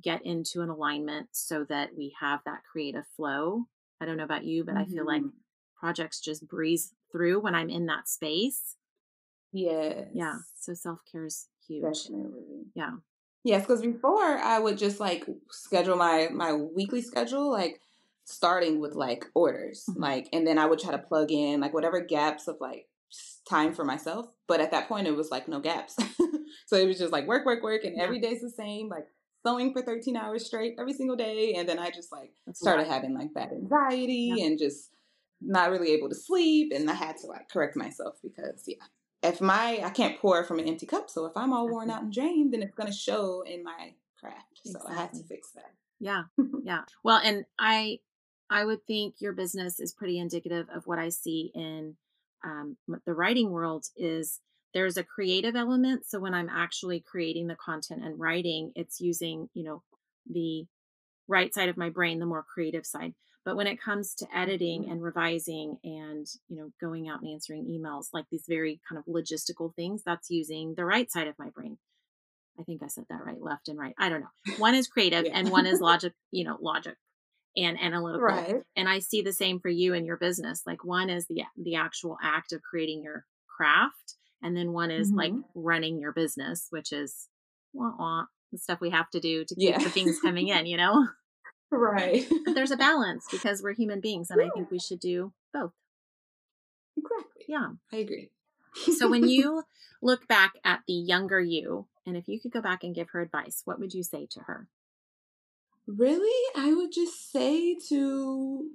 get 0.00 0.24
into 0.26 0.62
an 0.62 0.68
alignment 0.70 1.28
so 1.32 1.64
that 1.64 1.94
we 1.96 2.14
have 2.20 2.40
that 2.44 2.62
creative 2.70 3.06
flow. 3.16 3.64
I 4.00 4.06
don't 4.06 4.16
know 4.16 4.24
about 4.24 4.44
you, 4.44 4.64
but 4.64 4.76
I 4.76 4.86
feel 4.86 5.06
like 5.06 5.24
Mhm. 5.24 5.32
projects 5.76 6.20
just 6.20 6.46
breeze 6.48 6.94
through 7.12 7.40
when 7.40 7.54
I'm 7.54 7.70
in 7.70 7.86
that 7.86 8.08
space. 8.08 8.76
Yes. 9.52 10.10
Yeah. 10.12 10.40
So 10.54 10.74
self 10.74 11.00
care 11.10 11.26
is 11.26 11.48
huge. 11.66 12.04
Definitely. 12.04 12.66
Yeah. 12.74 12.92
Yes, 13.44 13.62
because 13.62 13.82
before 13.82 14.22
I 14.38 14.58
would 14.58 14.78
just 14.78 15.00
like 15.00 15.26
schedule 15.50 15.96
my 15.96 16.28
my 16.32 16.52
weekly 16.54 17.02
schedule, 17.02 17.50
like 17.50 17.80
starting 18.24 18.80
with 18.80 18.94
like 18.94 19.26
orders, 19.34 19.84
Mhm. 19.90 20.00
like, 20.00 20.28
and 20.32 20.46
then 20.46 20.58
I 20.58 20.66
would 20.66 20.78
try 20.78 20.92
to 20.92 20.98
plug 20.98 21.30
in 21.30 21.60
like 21.60 21.74
whatever 21.74 22.00
gaps 22.00 22.48
of 22.48 22.56
like 22.60 22.88
time 23.48 23.74
for 23.74 23.84
myself. 23.84 24.26
But 24.46 24.60
at 24.60 24.70
that 24.70 24.88
point, 24.88 25.06
it 25.06 25.12
was 25.16 25.30
like 25.30 25.46
no 25.48 25.60
gaps, 25.60 25.96
so 26.66 26.76
it 26.76 26.86
was 26.86 26.98
just 26.98 27.12
like 27.12 27.26
work, 27.26 27.44
work, 27.44 27.62
work, 27.62 27.84
and 27.84 27.96
Yeah. 27.96 28.02
every 28.04 28.18
day's 28.20 28.40
the 28.40 28.50
same, 28.50 28.88
like 28.88 29.06
sewing 29.46 29.72
for 29.74 29.82
thirteen 29.82 30.16
hours 30.16 30.46
straight 30.46 30.76
every 30.78 30.94
single 30.94 31.16
day, 31.16 31.54
and 31.54 31.68
then 31.68 31.78
I 31.78 31.90
just 31.90 32.12
like 32.12 32.32
That's 32.46 32.60
started 32.60 32.86
having 32.86 33.14
like 33.14 33.34
bad 33.34 33.52
anxiety 33.52 34.36
Yeah. 34.38 34.46
and 34.46 34.58
just 34.58 34.90
not 35.42 35.70
really 35.70 35.92
able 35.92 36.08
to 36.08 36.14
sleep, 36.14 36.72
and 36.74 36.88
I 36.90 36.94
had 36.94 37.18
to 37.18 37.26
like 37.26 37.48
correct 37.50 37.76
myself 37.76 38.16
because 38.22 38.64
yeah 38.66 38.76
if 39.24 39.40
my 39.40 39.80
I 39.82 39.90
can't 39.90 40.18
pour 40.18 40.44
from 40.44 40.58
an 40.58 40.68
empty 40.68 40.86
cup, 40.86 41.10
so 41.10 41.26
if 41.26 41.36
I'm 41.36 41.52
all 41.52 41.68
worn 41.68 41.90
out 41.90 42.02
and 42.02 42.12
drained, 42.12 42.52
then 42.52 42.62
it's 42.62 42.74
gonna 42.74 42.92
show 42.92 43.42
in 43.42 43.64
my 43.64 43.94
craft. 44.20 44.60
So 44.64 44.78
I 44.88 44.94
had 44.94 45.12
to 45.14 45.22
fix 45.24 45.50
that. 45.52 45.72
Yeah. 46.00 46.24
Yeah. 46.64 46.82
Well, 47.02 47.20
and 47.22 47.44
I 47.58 47.98
I 48.48 48.64
would 48.64 48.86
think 48.86 49.16
your 49.18 49.32
business 49.32 49.80
is 49.80 49.92
pretty 49.92 50.18
indicative 50.18 50.66
of 50.74 50.86
what 50.86 50.98
I 50.98 51.08
see 51.08 51.50
in 51.54 51.96
um, 52.44 52.76
the 53.06 53.14
writing 53.14 53.50
world 53.50 53.86
is 53.96 54.40
there's 54.74 54.96
a 54.96 55.04
creative 55.04 55.56
element. 55.56 56.04
So 56.06 56.18
when 56.18 56.34
I'm 56.34 56.48
actually 56.48 57.00
creating 57.00 57.46
the 57.46 57.56
content 57.56 58.04
and 58.04 58.18
writing, 58.18 58.72
it's 58.74 59.00
using, 59.00 59.48
you 59.54 59.64
know, 59.64 59.82
the 60.30 60.66
right 61.28 61.54
side 61.54 61.68
of 61.68 61.76
my 61.76 61.90
brain, 61.90 62.18
the 62.18 62.26
more 62.26 62.42
creative 62.42 62.84
side. 62.84 63.14
But 63.44 63.56
when 63.56 63.66
it 63.66 63.80
comes 63.80 64.14
to 64.16 64.26
editing 64.34 64.82
mm-hmm. 64.82 64.92
and 64.92 65.02
revising 65.02 65.78
and, 65.84 66.26
you 66.48 66.56
know, 66.56 66.70
going 66.80 67.08
out 67.08 67.20
and 67.20 67.30
answering 67.30 67.66
emails, 67.66 68.08
like 68.12 68.24
these 68.30 68.44
very 68.48 68.80
kind 68.88 68.98
of 68.98 69.12
logistical 69.12 69.74
things, 69.74 70.02
that's 70.04 70.30
using 70.30 70.74
the 70.74 70.84
right 70.84 71.10
side 71.10 71.28
of 71.28 71.38
my 71.38 71.50
brain. 71.50 71.78
I 72.58 72.62
think 72.62 72.82
I 72.82 72.86
said 72.86 73.04
that 73.10 73.24
right, 73.24 73.40
left 73.40 73.68
and 73.68 73.78
right. 73.78 73.94
I 73.98 74.08
don't 74.08 74.20
know. 74.20 74.54
One 74.58 74.74
is 74.74 74.86
creative 74.86 75.26
yeah. 75.26 75.32
and 75.34 75.50
one 75.50 75.66
is 75.66 75.80
logic, 75.80 76.12
you 76.30 76.44
know, 76.44 76.56
logic 76.60 76.96
and 77.56 77.78
analytical. 77.80 78.22
Right. 78.22 78.62
And 78.76 78.88
I 78.88 79.00
see 79.00 79.22
the 79.22 79.32
same 79.32 79.60
for 79.60 79.68
you 79.68 79.92
and 79.92 80.06
your 80.06 80.16
business. 80.16 80.62
Like 80.64 80.84
one 80.84 81.10
is 81.10 81.26
the 81.26 81.42
the 81.56 81.74
actual 81.74 82.16
act 82.22 82.52
of 82.52 82.62
creating 82.62 83.02
your 83.02 83.24
craft, 83.48 84.14
and 84.40 84.56
then 84.56 84.72
one 84.72 84.92
is 84.92 85.08
mm-hmm. 85.08 85.18
like 85.18 85.32
running 85.56 85.98
your 85.98 86.12
business, 86.12 86.68
which 86.70 86.92
is 86.92 87.28
wah, 87.72 87.92
wah, 87.98 88.24
the 88.52 88.58
stuff 88.58 88.80
we 88.80 88.90
have 88.90 89.10
to 89.10 89.20
do 89.20 89.44
to 89.44 89.54
keep 89.54 89.70
yeah. 89.70 89.78
the 89.78 89.90
things 89.90 90.20
coming 90.20 90.48
in, 90.48 90.66
you 90.66 90.76
know? 90.76 91.06
Right. 91.76 92.26
but 92.44 92.54
there's 92.54 92.70
a 92.70 92.76
balance 92.88 93.26
because 93.30 93.62
we're 93.62 93.74
human 93.74 94.00
beings 94.00 94.30
and 94.30 94.40
yeah. 94.40 94.46
I 94.46 94.50
think 94.50 94.70
we 94.70 94.78
should 94.78 95.00
do 95.00 95.32
both. 95.52 95.72
Exactly. 96.96 97.44
Yeah. 97.48 97.68
I 97.92 97.96
agree. 97.96 98.30
so 98.96 99.08
when 99.08 99.28
you 99.28 99.64
look 100.02 100.28
back 100.28 100.54
at 100.64 100.80
the 100.86 100.94
younger 100.94 101.40
you, 101.40 101.86
and 102.06 102.16
if 102.16 102.28
you 102.28 102.40
could 102.40 102.52
go 102.52 102.60
back 102.60 102.84
and 102.84 102.94
give 102.94 103.10
her 103.10 103.20
advice, 103.20 103.62
what 103.64 103.80
would 103.80 103.94
you 103.94 104.02
say 104.02 104.26
to 104.30 104.40
her? 104.40 104.68
Really? 105.86 106.52
I 106.56 106.72
would 106.72 106.92
just 106.92 107.30
say 107.30 107.76
to 107.88 108.70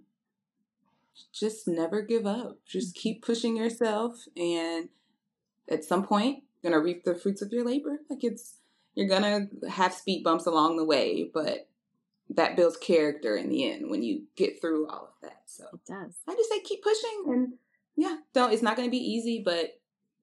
just 1.34 1.68
never 1.68 2.02
give 2.02 2.26
up. 2.26 2.60
Just 2.66 2.96
mm-hmm. 2.96 3.02
keep 3.02 3.26
pushing 3.26 3.58
yourself 3.58 4.26
and 4.38 4.90
at 5.70 5.84
some 5.84 6.06
point 6.06 6.44
you're 6.62 6.72
gonna 6.72 6.84
reap 6.84 7.04
the 7.04 7.16
fruits 7.16 7.42
of 7.42 7.52
your 7.52 7.66
labor. 7.66 8.00
Like 8.10 8.24
it's 8.24 8.58
you're 8.96 9.08
gonna 9.08 9.48
have 9.70 9.94
speed 9.94 10.24
bumps 10.24 10.46
along 10.46 10.78
the 10.78 10.86
way, 10.86 11.30
but 11.34 11.68
that 12.32 12.56
builds 12.56 12.78
character 12.78 13.36
in 13.36 13.50
the 13.50 13.70
end 13.72 13.90
when 13.90 14.04
you 14.04 14.24
get 14.36 14.62
through 14.62 14.88
all 14.88 15.06
of 15.06 15.22
that. 15.22 15.42
So 15.46 15.66
it 15.74 15.80
does. 15.88 16.16
I 16.28 16.36
just 16.36 16.50
say 16.50 16.60
keep 16.62 16.84
pushing 16.84 17.24
and 17.28 17.54
yeah, 17.96 18.18
don't 18.34 18.54
it's 18.54 18.62
not 18.62 18.76
gonna 18.78 18.90
be 18.90 18.98
easy, 18.98 19.42
but 19.44 19.80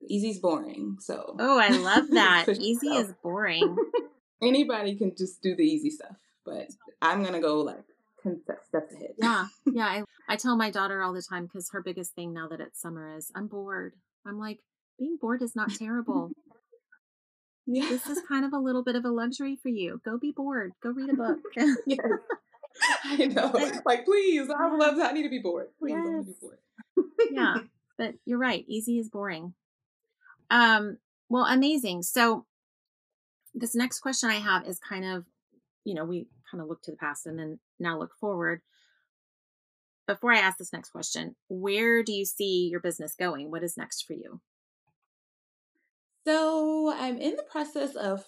easy's 0.06 0.38
boring. 0.38 0.98
So 1.00 1.36
Oh, 1.38 1.58
I 1.58 1.68
love 1.70 2.10
that. 2.12 2.48
easy 2.48 2.88
is 2.88 3.12
boring. 3.22 3.76
Anybody 4.42 4.94
can 4.96 5.14
just 5.16 5.42
do 5.42 5.56
the 5.56 5.64
easy 5.64 5.90
stuff 5.90 6.16
but 6.46 6.68
I'm 7.02 7.22
gonna 7.22 7.40
go 7.40 7.60
like 7.60 7.82
steps 8.68 8.94
ahead. 8.94 9.10
Yeah, 9.18 9.46
yeah. 9.66 9.86
I, 9.86 10.04
I 10.28 10.36
tell 10.36 10.56
my 10.56 10.70
daughter 10.70 11.02
all 11.02 11.12
the 11.12 11.22
time 11.22 11.44
because 11.44 11.68
her 11.72 11.82
biggest 11.82 12.14
thing 12.14 12.32
now 12.32 12.48
that 12.48 12.60
it's 12.60 12.80
summer 12.80 13.14
is 13.16 13.30
I'm 13.34 13.48
bored. 13.48 13.94
I'm 14.24 14.38
like, 14.38 14.60
being 14.98 15.18
bored 15.20 15.42
is 15.42 15.54
not 15.54 15.74
terrible. 15.74 16.30
Yeah. 17.66 17.88
This 17.88 18.06
is 18.06 18.20
kind 18.28 18.44
of 18.44 18.52
a 18.52 18.58
little 18.58 18.84
bit 18.84 18.94
of 18.94 19.04
a 19.04 19.10
luxury 19.10 19.56
for 19.60 19.68
you. 19.68 20.00
Go 20.04 20.18
be 20.18 20.32
bored. 20.32 20.72
Go 20.82 20.90
read 20.90 21.10
a 21.10 21.14
book. 21.14 21.38
yes. 21.86 22.00
I 23.04 23.26
know. 23.26 23.52
Like, 23.84 24.04
please, 24.04 24.48
I 24.50 24.74
love 24.74 24.96
that. 24.96 25.10
I 25.10 25.12
need 25.12 25.24
to 25.24 25.28
be 25.28 25.40
bored. 25.40 25.68
Please, 25.78 25.92
yes. 25.92 26.04
I 26.06 26.10
need 26.10 26.18
to 26.18 26.24
be 26.24 26.36
bored. 26.40 26.58
yeah, 27.30 27.56
but 27.98 28.14
you're 28.24 28.38
right. 28.38 28.64
Easy 28.68 28.98
is 28.98 29.08
boring. 29.08 29.54
Um. 30.50 30.98
Well, 31.28 31.44
amazing. 31.44 32.02
So, 32.02 32.46
this 33.52 33.74
next 33.74 34.00
question 34.00 34.30
I 34.30 34.36
have 34.36 34.64
is 34.66 34.78
kind 34.78 35.04
of, 35.04 35.24
you 35.84 35.94
know, 35.94 36.04
we 36.04 36.28
kind 36.48 36.62
of 36.62 36.68
look 36.68 36.82
to 36.82 36.92
the 36.92 36.96
past 36.96 37.26
and 37.26 37.36
then 37.36 37.58
now 37.80 37.98
look 37.98 38.12
forward. 38.20 38.60
Before 40.06 40.32
I 40.32 40.38
ask 40.38 40.58
this 40.58 40.72
next 40.72 40.90
question, 40.90 41.34
where 41.48 42.04
do 42.04 42.12
you 42.12 42.24
see 42.24 42.68
your 42.70 42.78
business 42.78 43.16
going? 43.18 43.50
What 43.50 43.64
is 43.64 43.76
next 43.76 44.02
for 44.02 44.12
you? 44.12 44.40
So 46.26 46.92
I'm 46.92 47.18
in 47.18 47.36
the 47.36 47.44
process 47.44 47.94
of 47.94 48.24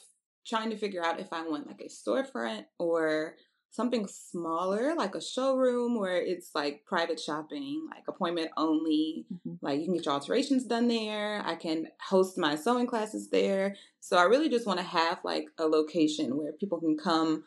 trying 0.46 0.70
to 0.70 0.76
figure 0.76 1.04
out 1.04 1.20
if 1.20 1.32
I 1.32 1.42
want 1.42 1.66
like 1.66 1.80
a 1.80 1.88
storefront 1.88 2.66
or 2.78 3.34
something 3.70 4.06
smaller, 4.06 4.94
like 4.94 5.14
a 5.14 5.20
showroom 5.20 5.98
where 5.98 6.16
it's 6.16 6.50
like 6.54 6.84
private 6.86 7.18
shopping, 7.20 7.86
like 7.90 8.04
appointment 8.08 8.50
only. 8.56 9.26
Mm-hmm. 9.32 9.54
Like 9.60 9.80
you 9.80 9.86
can 9.86 9.94
get 9.94 10.06
your 10.06 10.14
alterations 10.14 10.64
done 10.64 10.88
there. 10.88 11.42
I 11.44 11.56
can 11.56 11.88
host 12.00 12.38
my 12.38 12.54
sewing 12.54 12.86
classes 12.86 13.30
there. 13.30 13.76
So 14.00 14.16
I 14.16 14.22
really 14.22 14.48
just 14.48 14.66
want 14.66 14.78
to 14.78 14.86
have 14.86 15.18
like 15.24 15.48
a 15.58 15.66
location 15.66 16.38
where 16.38 16.52
people 16.52 16.80
can 16.80 16.96
come 16.96 17.44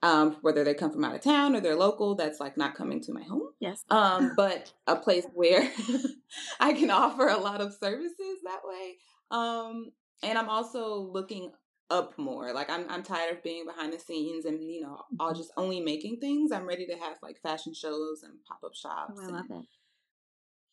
um, 0.00 0.36
whether 0.42 0.62
they 0.62 0.74
come 0.74 0.92
from 0.92 1.04
out 1.04 1.16
of 1.16 1.22
town 1.22 1.56
or 1.56 1.60
they're 1.60 1.74
local, 1.74 2.14
that's 2.14 2.38
like 2.38 2.56
not 2.56 2.76
coming 2.76 3.00
to 3.02 3.12
my 3.12 3.24
home. 3.24 3.50
Yes. 3.58 3.84
Um, 3.90 4.32
but 4.36 4.72
a 4.86 4.96
place 4.96 5.26
where 5.34 5.68
I 6.60 6.72
can 6.72 6.90
offer 6.90 7.26
a 7.26 7.38
lot 7.38 7.60
of 7.60 7.72
services 7.72 8.38
that 8.44 8.60
way. 8.64 8.96
Um, 9.30 9.92
and 10.22 10.36
I'm 10.38 10.48
also 10.48 10.96
looking 10.96 11.52
up 11.90 12.18
more. 12.18 12.52
Like 12.52 12.70
I'm 12.70 12.84
I'm 12.88 13.02
tired 13.02 13.36
of 13.36 13.42
being 13.42 13.64
behind 13.64 13.92
the 13.92 13.98
scenes 13.98 14.44
and 14.44 14.70
you 14.70 14.82
know 14.82 15.00
all 15.18 15.30
mm-hmm. 15.30 15.38
just 15.38 15.52
only 15.56 15.80
making 15.80 16.18
things. 16.20 16.52
I'm 16.52 16.66
ready 16.66 16.86
to 16.86 16.94
have 16.94 17.16
like 17.22 17.40
fashion 17.42 17.74
shows 17.74 18.22
and 18.22 18.34
pop 18.46 18.60
up 18.64 18.74
shops. 18.74 19.14
Oh, 19.18 19.24
I 19.24 19.28
love 19.28 19.46
it. 19.50 19.64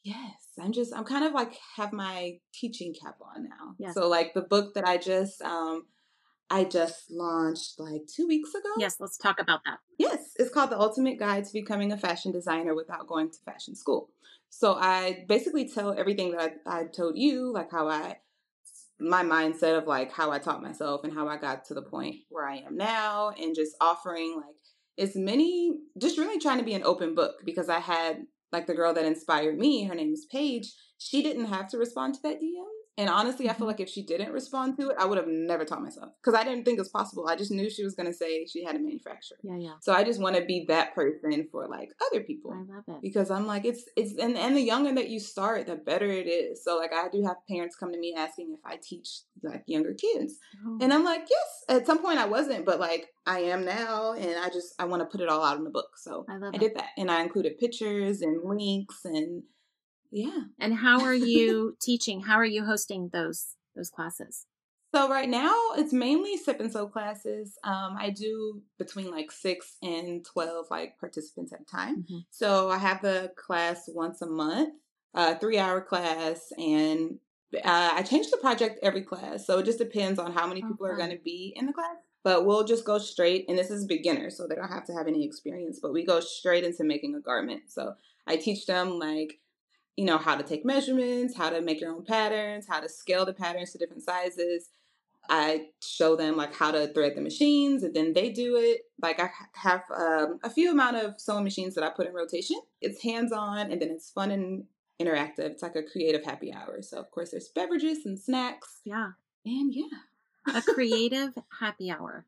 Yes, 0.04 0.52
I'm 0.60 0.72
just 0.72 0.94
I'm 0.94 1.06
kind 1.06 1.26
of 1.26 1.34
like 1.34 1.58
have 1.78 1.94
my 1.94 2.38
teaching 2.54 2.94
cap 2.94 3.16
on 3.22 3.44
now. 3.46 3.76
Yes. 3.80 3.94
So 3.94 4.08
like 4.08 4.34
the 4.34 4.42
book 4.42 4.74
that 4.76 4.88
I 4.88 4.98
just 4.98 5.42
um 5.42 5.86
I 6.50 6.64
just 6.64 7.10
launched 7.10 7.80
like 7.80 8.02
two 8.08 8.28
weeks 8.28 8.54
ago. 8.54 8.70
Yes, 8.78 8.98
let's 9.00 9.18
talk 9.18 9.40
about 9.40 9.62
that. 9.66 9.80
Yes, 9.98 10.34
it's 10.36 10.52
called 10.52 10.70
The 10.70 10.80
Ultimate 10.80 11.18
Guide 11.18 11.46
to 11.46 11.54
Becoming 11.54 11.92
a 11.92 11.98
Fashion 11.98 12.32
Designer 12.32 12.76
Without 12.76 13.08
Going 13.08 13.32
to 13.32 13.38
Fashion 13.46 13.76
School. 13.76 14.10
So 14.50 14.76
I 14.76 15.26
basically 15.28 15.68
tell 15.68 15.98
everything 15.98 16.32
that 16.32 16.58
I, 16.68 16.82
I 16.82 16.84
told 16.86 17.18
you, 17.18 17.52
like 17.52 17.72
how 17.72 17.90
I, 17.90 18.18
my 19.00 19.24
mindset 19.24 19.78
of 19.78 19.88
like 19.88 20.12
how 20.12 20.32
I 20.32 20.40
taught 20.40 20.64
myself 20.64 21.04
and 21.04 21.14
how 21.14 21.28
I 21.28 21.38
got 21.38 21.66
to 21.66 21.74
the 21.74 21.82
point 21.82 22.16
where 22.30 22.48
I 22.48 22.58
am 22.58 22.78
now, 22.78 23.32
and 23.40 23.56
just 23.56 23.76
offering 23.82 24.36
like 24.36 24.56
as 24.98 25.16
many, 25.16 25.78
just 26.00 26.18
really 26.18 26.40
trying 26.40 26.60
to 26.60 26.64
be 26.66 26.74
an 26.74 26.84
open 26.84 27.16
book 27.16 27.36
because 27.46 27.70
I 27.70 27.80
had 27.80 28.26
like 28.52 28.68
the 28.68 28.74
girl 28.74 28.94
that 28.94 29.06
inspired 29.06 29.58
me, 29.58 29.84
her 29.86 29.96
name 29.96 30.14
is 30.14 30.28
Paige. 30.32 30.72
She 30.98 31.22
didn't 31.22 31.46
have 31.46 31.68
to 31.70 31.78
respond 31.78 32.16
to 32.16 32.22
that 32.24 32.42
DM. 32.42 32.75
And 32.98 33.10
honestly, 33.10 33.50
I 33.50 33.54
feel 33.54 33.62
mm-hmm. 33.62 33.68
like 33.68 33.80
if 33.82 33.90
she 33.90 34.04
didn't 34.04 34.32
respond 34.32 34.78
to 34.78 34.90
it, 34.90 34.96
I 34.98 35.06
would 35.06 35.18
have 35.18 35.28
never 35.28 35.66
taught 35.66 35.82
myself 35.82 36.12
because 36.22 36.40
I 36.40 36.44
didn't 36.44 36.64
think 36.64 36.78
it 36.78 36.82
was 36.82 36.90
possible. 36.90 37.28
I 37.28 37.36
just 37.36 37.52
knew 37.52 37.70
she 37.70 37.84
was 37.84 37.94
going 37.94 38.08
to 38.08 38.14
say 38.14 38.46
she 38.46 38.64
had 38.64 38.76
a 38.76 38.80
manufacturer. 38.80 39.38
Yeah, 39.44 39.58
yeah. 39.58 39.74
So 39.82 39.94
I 39.94 40.04
just 40.04 40.22
want 40.22 40.38
to 40.38 40.46
be 40.46 40.66
that 40.70 40.96
person 40.96 41.48
for 41.52 41.68
like 41.68 41.90
other 42.10 42.22
people. 42.24 42.54
I 42.54 42.74
love 42.74 42.84
it 42.88 43.02
because 43.02 43.32
I'm 43.32 43.48
like 43.48 43.66
it's 43.66 43.84
it's 43.98 44.18
and 44.18 44.38
and 44.38 44.56
the 44.56 44.62
younger 44.62 44.94
that 44.96 45.10
you 45.10 45.20
start, 45.20 45.68
the 45.68 45.76
better 45.76 46.10
it 46.10 46.28
is. 46.28 46.64
So 46.64 46.78
like 46.78 46.94
I 46.94 47.10
do 47.10 47.24
have 47.24 47.36
parents 47.50 47.76
come 47.76 47.92
to 47.92 48.00
me 48.00 48.16
asking 48.18 48.54
if 48.54 48.60
I 48.66 48.80
teach 48.82 49.22
like 49.44 49.64
younger 49.68 49.94
kids, 49.94 50.36
oh. 50.66 50.78
and 50.82 50.94
I'm 50.94 51.04
like 51.04 51.28
yes. 51.30 51.66
At 51.68 51.86
some 51.86 52.02
point 52.02 52.20
I 52.20 52.26
wasn't, 52.26 52.66
but 52.66 52.80
like 52.80 53.08
I 53.26 53.40
am 53.40 53.66
now, 53.66 54.14
and 54.14 54.40
I 54.40 54.50
just 54.50 54.74
I 54.80 54.86
want 54.86 55.02
to 55.02 55.06
put 55.06 55.20
it 55.20 55.28
all 55.28 55.44
out 55.44 55.58
in 55.58 55.64
the 55.66 55.70
book. 55.70 55.98
So 55.98 56.26
I, 56.30 56.38
love 56.38 56.54
I 56.56 56.58
did 56.58 56.76
that, 56.76 56.90
and 56.98 57.12
I 57.12 57.22
included 57.22 57.58
pictures 57.58 58.22
and 58.22 58.48
links 58.48 59.04
and 59.04 59.44
yeah. 60.12 60.44
And 60.60 60.74
how 60.76 61.02
are 61.02 61.14
you 61.34 61.78
teaching? 61.82 62.22
How 62.22 62.36
are 62.36 62.46
you 62.46 62.66
hosting 62.66 63.10
those 63.12 63.56
those 63.76 63.90
classes? 63.90 64.46
So 64.94 65.10
right 65.10 65.28
now 65.28 65.54
it's 65.76 65.92
mainly 65.92 66.38
sip 66.38 66.62
and 66.62 66.72
sew 66.72 66.88
classes. 66.88 67.58
Um, 67.66 67.98
I 68.00 68.12
do 68.12 68.62
between 68.80 69.12
like 69.12 69.30
six 69.30 69.76
and 69.84 70.26
twelve 70.26 70.68
like 70.72 70.98
participants 71.00 71.52
at 71.52 71.62
a 71.62 71.66
time. 71.66 72.04
Mm-hmm. 72.04 72.20
So 72.30 72.70
I 72.70 72.78
have 72.78 73.02
the 73.02 73.34
class 73.36 73.90
once 73.94 74.22
a 74.22 74.26
month, 74.26 74.74
a 75.14 75.38
three 75.38 75.60
hour 75.60 75.82
class, 75.82 76.54
and 76.58 77.20
uh, 77.56 77.92
I 77.94 78.04
change 78.04 78.32
the 78.32 78.38
project 78.38 78.80
every 78.82 79.02
class. 79.02 79.46
So 79.46 79.60
it 79.60 79.66
just 79.66 79.80
depends 79.80 80.18
on 80.18 80.32
how 80.32 80.48
many 80.48 80.62
people 80.62 80.86
okay. 80.86 80.94
are 80.94 80.98
going 80.98 81.12
to 81.12 81.24
be 81.24 81.54
in 81.56 81.66
the 81.66 81.74
class. 81.74 81.98
But 82.24 82.46
we'll 82.46 82.64
just 82.64 82.86
go 82.86 82.98
straight, 82.98 83.46
and 83.48 83.58
this 83.58 83.70
is 83.70 83.86
beginner, 83.86 84.32
so 84.32 84.48
they 84.48 84.56
don't 84.56 84.72
have 84.72 84.86
to 84.86 84.94
have 84.94 85.08
any 85.08 85.26
experience. 85.26 85.80
But 85.80 85.94
we 85.94 86.06
go 86.06 86.22
straight 86.22 86.64
into 86.64 86.84
making 86.84 87.16
a 87.16 87.20
garment. 87.20 87.64
So 87.68 87.96
I 88.26 88.38
teach 88.38 88.66
them 88.66 88.98
like 88.98 89.40
you 89.98 90.06
know, 90.06 90.18
how 90.18 90.36
to 90.36 90.44
take 90.44 90.66
measurements, 90.66 91.36
how 91.36 91.50
to 91.50 91.62
make 91.62 91.80
your 91.80 91.92
own 91.92 92.04
patterns, 92.04 92.66
how 92.68 92.80
to 92.80 92.90
scale 92.90 93.26
the 93.26 93.34
patterns 93.34 93.72
to 93.72 93.78
different 93.78 94.04
sizes. 94.04 94.70
I 95.30 95.68
show 95.82 96.16
them 96.16 96.36
like 96.36 96.54
how 96.54 96.72
to 96.72 96.88
thread 96.88 97.16
the 97.16 97.22
machines 97.22 97.82
and 97.82 97.96
then 97.96 98.14
they 98.14 98.30
do 98.32 98.58
it. 98.58 98.82
Like 99.02 99.20
I 99.20 99.30
have 99.54 99.84
um, 99.96 100.40
a 100.44 100.50
few 100.50 100.72
amount 100.72 100.98
of 100.98 101.20
sewing 101.20 101.44
machines 101.44 101.74
that 101.76 101.84
I 101.84 101.90
put 101.90 102.08
in 102.08 102.14
rotation. 102.14 102.58
It's 102.82 103.02
hands 103.02 103.32
on 103.32 103.72
and 103.72 103.82
then 103.82 103.90
it's 103.90 104.12
fun 104.12 104.32
and 104.32 104.66
interactive. 105.02 105.40
It's 105.40 105.64
like 105.64 105.76
a 105.76 105.84
creative 105.84 106.24
happy 106.24 106.54
hour. 106.54 106.82
So 106.82 107.00
of 107.00 107.10
course 107.10 107.32
there's 107.32 107.48
beverages 107.48 108.06
and 108.06 108.20
snacks. 108.20 108.82
Yeah. 108.84 109.12
And 109.46 109.74
yeah. 109.74 110.54
a 110.54 110.62
creative 110.62 111.34
happy 111.60 111.90
hour. 111.90 112.26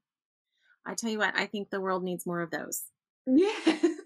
I 0.85 0.95
tell 0.95 1.11
you 1.11 1.19
what, 1.19 1.37
I 1.37 1.45
think 1.45 1.69
the 1.69 1.81
world 1.81 2.03
needs 2.03 2.25
more 2.25 2.41
of 2.41 2.49
those. 2.49 2.85
Yes 3.27 3.96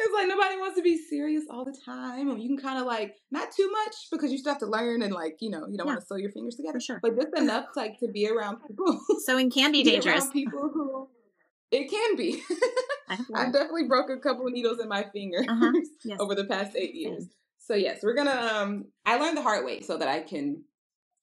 it's 0.00 0.14
like 0.14 0.28
nobody 0.28 0.56
wants 0.56 0.76
to 0.76 0.82
be 0.82 0.96
serious 0.96 1.44
all 1.50 1.64
the 1.64 1.76
time. 1.84 2.28
Or 2.30 2.36
you 2.36 2.48
can 2.48 2.58
kind 2.58 2.78
of 2.78 2.86
like 2.86 3.16
not 3.30 3.48
too 3.52 3.70
much 3.70 3.94
because 4.10 4.32
you 4.32 4.38
still 4.38 4.52
have 4.52 4.60
to 4.60 4.66
learn 4.66 5.02
and 5.02 5.12
like 5.12 5.36
you 5.40 5.50
know 5.50 5.66
you 5.68 5.76
don't 5.76 5.86
yeah, 5.86 5.92
want 5.92 6.00
to 6.00 6.06
sew 6.06 6.16
your 6.16 6.30
fingers 6.30 6.56
together. 6.56 6.78
For 6.78 6.84
sure, 6.84 7.00
but 7.02 7.16
just 7.16 7.36
enough 7.36 7.66
to, 7.74 7.80
like 7.80 7.98
to 8.00 8.08
be 8.08 8.28
around 8.28 8.58
people. 8.66 9.00
Sewing 9.24 9.50
can 9.50 9.72
be 9.72 9.82
dangerous. 9.82 10.28
people 10.30 10.70
who 10.72 11.08
it 11.70 11.90
can 11.90 12.16
be. 12.16 12.42
I've 13.34 13.52
definitely 13.52 13.88
broke 13.88 14.10
a 14.10 14.18
couple 14.18 14.46
of 14.46 14.52
needles 14.52 14.80
in 14.80 14.88
my 14.88 15.04
fingers 15.12 15.46
uh-huh. 15.48 15.72
yes. 16.04 16.18
over 16.20 16.34
the 16.34 16.44
past 16.44 16.76
eight 16.76 16.94
years. 16.94 17.26
So 17.58 17.74
yes, 17.74 18.00
we're 18.02 18.14
gonna. 18.14 18.30
Um, 18.30 18.86
I 19.04 19.16
learned 19.16 19.36
the 19.36 19.42
hard 19.42 19.64
way 19.64 19.80
so 19.80 19.96
that 19.96 20.08
I 20.08 20.20
can, 20.20 20.64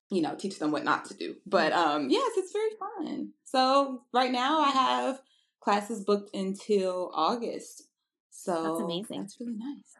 you 0.10 0.22
know, 0.22 0.36
teach 0.36 0.60
them 0.60 0.72
what 0.72 0.84
not 0.84 1.06
to 1.06 1.14
do. 1.14 1.36
But 1.46 1.74
um, 1.74 2.10
yes, 2.10 2.34
it's 2.38 2.54
very 2.54 2.70
fun. 2.80 3.32
So 3.44 4.04
right 4.14 4.32
now 4.32 4.62
I 4.62 4.70
have 4.70 5.22
classes 5.60 6.04
booked 6.04 6.34
until 6.34 7.12
August. 7.14 7.87
So 8.48 8.64
that's 8.64 8.82
amazing. 8.82 9.22
That's 9.22 9.40
really 9.40 9.58
nice. 9.58 9.98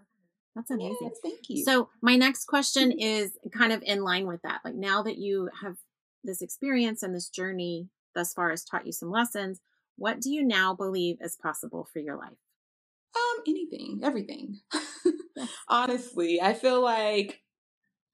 That's 0.56 0.72
amazing. 0.72 0.98
Yes, 1.02 1.18
thank 1.22 1.50
you. 1.50 1.64
So 1.64 1.90
my 2.02 2.16
next 2.16 2.46
question 2.46 2.92
is 2.98 3.38
kind 3.54 3.74
of 3.74 3.84
in 3.84 4.04
line 4.04 4.26
with 4.26 4.42
that. 4.44 4.62
Like 4.64 4.76
now 4.76 5.04
that 5.04 5.18
you 5.18 5.50
have 5.62 5.76
this 6.24 6.42
experience 6.42 7.04
and 7.04 7.14
this 7.14 7.30
journey 7.30 7.90
thus 8.16 8.34
far 8.34 8.50
has 8.50 8.64
taught 8.64 8.86
you 8.86 8.94
some 8.94 9.12
lessons, 9.12 9.60
what 9.98 10.22
do 10.22 10.32
you 10.32 10.46
now 10.46 10.74
believe 10.74 11.18
is 11.22 11.36
possible 11.36 11.88
for 11.92 12.00
your 12.00 12.18
life? 12.18 12.38
Um, 13.16 13.44
anything, 13.48 14.00
everything. 14.04 14.60
Honestly, 15.70 16.42
I 16.42 16.54
feel 16.54 16.82
like 16.82 17.42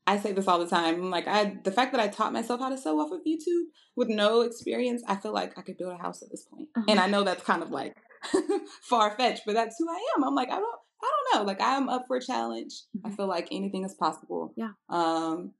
I 0.08 0.18
say 0.18 0.34
this 0.34 0.48
all 0.48 0.60
the 0.60 0.68
time. 0.68 1.12
Like 1.12 1.28
I, 1.28 1.60
the 1.64 1.72
fact 1.72 1.92
that 1.94 2.02
I 2.02 2.08
taught 2.08 2.34
myself 2.34 2.60
how 2.60 2.70
to 2.70 2.78
sew 2.78 3.00
off 3.00 3.12
of 3.12 3.22
YouTube 3.28 3.66
with 3.96 4.10
no 4.10 4.42
experience, 4.42 5.04
I 5.08 5.16
feel 5.16 5.34
like 5.34 5.58
I 5.58 5.62
could 5.62 5.78
build 5.78 5.94
a 5.94 6.02
house 6.02 6.24
at 6.24 6.32
this 6.32 6.44
point. 6.44 6.70
Uh-huh. 6.76 6.86
And 6.90 7.00
I 7.00 7.08
know 7.08 7.24
that's 7.24 7.44
kind 7.44 7.62
of 7.62 7.70
like 7.70 7.96
far 8.82 9.16
fetched, 9.18 9.44
but 9.46 9.54
that's 9.54 9.76
who 9.78 9.90
I 9.90 10.00
am. 10.16 10.24
I'm 10.24 10.36
like 10.36 10.50
I 10.50 10.56
don't, 10.56 10.80
I 11.02 11.12
don't 11.12 11.40
know. 11.40 11.48
Like 11.48 11.62
I'm 11.62 11.90
up 11.90 12.06
for 12.08 12.18
a 12.18 12.22
challenge. 12.22 12.74
Mm-hmm. 12.98 13.08
I 13.08 13.16
feel 13.16 13.28
like 13.28 13.48
anything 13.52 13.84
is 13.84 13.96
possible. 13.96 14.54
Yeah. 14.56 14.72
Um, 14.90 15.54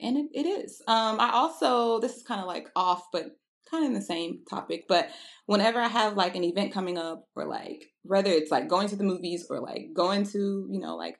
and 0.00 0.16
it, 0.16 0.26
it 0.32 0.46
is. 0.46 0.82
Um, 0.86 1.20
I 1.20 1.30
also 1.32 2.00
this 2.00 2.16
is 2.16 2.22
kind 2.22 2.40
of 2.40 2.46
like 2.46 2.68
off, 2.76 3.04
but 3.12 3.36
kind 3.70 3.84
of 3.84 3.88
in 3.88 3.94
the 3.94 4.02
same 4.02 4.40
topic. 4.48 4.84
But 4.88 5.10
whenever 5.46 5.80
I 5.80 5.88
have 5.88 6.16
like 6.16 6.36
an 6.36 6.44
event 6.44 6.72
coming 6.72 6.98
up, 6.98 7.24
or 7.36 7.46
like 7.46 7.84
whether 8.02 8.30
it's 8.30 8.50
like 8.50 8.68
going 8.68 8.88
to 8.88 8.96
the 8.96 9.04
movies 9.04 9.46
or 9.48 9.60
like 9.60 9.88
going 9.94 10.24
to 10.24 10.68
you 10.70 10.80
know 10.80 10.96
like 10.96 11.18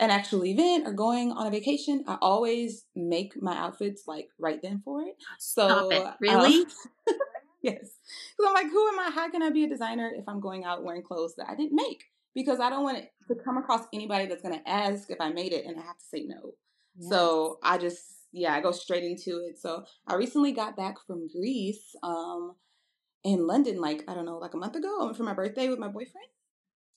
an 0.00 0.10
actual 0.10 0.44
event 0.44 0.86
or 0.86 0.92
going 0.92 1.32
on 1.32 1.46
a 1.46 1.50
vacation, 1.50 2.04
I 2.06 2.18
always 2.20 2.84
make 2.94 3.32
my 3.40 3.56
outfits 3.56 4.04
like 4.06 4.28
right 4.38 4.60
then 4.62 4.80
for 4.84 5.02
it. 5.02 5.14
So 5.38 5.90
it. 5.90 6.06
really. 6.20 6.60
Um, 6.60 6.66
yes, 7.62 7.96
because 8.36 8.46
I'm 8.46 8.54
like, 8.54 8.70
who 8.70 8.88
am 8.88 8.98
I? 9.00 9.10
How 9.10 9.30
can 9.30 9.42
I 9.42 9.50
be 9.50 9.64
a 9.64 9.68
designer 9.68 10.10
if 10.14 10.24
I'm 10.28 10.40
going 10.40 10.64
out 10.64 10.84
wearing 10.84 11.02
clothes 11.02 11.34
that 11.36 11.48
I 11.48 11.54
didn't 11.54 11.76
make? 11.76 12.04
Because 12.34 12.60
I 12.60 12.70
don't 12.70 12.84
want 12.84 12.98
it 12.98 13.10
to 13.28 13.34
come 13.34 13.56
across 13.56 13.86
anybody 13.92 14.26
that's 14.26 14.42
going 14.42 14.58
to 14.58 14.68
ask 14.68 15.10
if 15.10 15.20
I 15.20 15.30
made 15.30 15.52
it 15.52 15.64
and 15.66 15.78
I 15.78 15.82
have 15.82 15.98
to 15.98 16.04
say 16.04 16.24
no. 16.26 16.52
Yes. 16.96 17.08
So 17.10 17.58
I 17.62 17.78
just 17.78 18.18
yeah, 18.32 18.54
I 18.54 18.60
go 18.60 18.72
straight 18.72 19.04
into 19.04 19.44
it. 19.48 19.58
So 19.58 19.84
I 20.06 20.14
recently 20.14 20.52
got 20.52 20.76
back 20.76 20.96
from 21.06 21.28
Greece, 21.28 21.94
um, 22.02 22.54
in 23.24 23.46
London, 23.46 23.80
like 23.80 24.04
I 24.08 24.14
don't 24.14 24.26
know, 24.26 24.38
like 24.38 24.54
a 24.54 24.58
month 24.58 24.76
ago. 24.76 25.00
I 25.00 25.04
went 25.04 25.16
for 25.16 25.24
my 25.24 25.34
birthday 25.34 25.68
with 25.68 25.78
my 25.78 25.88
boyfriend, 25.88 26.28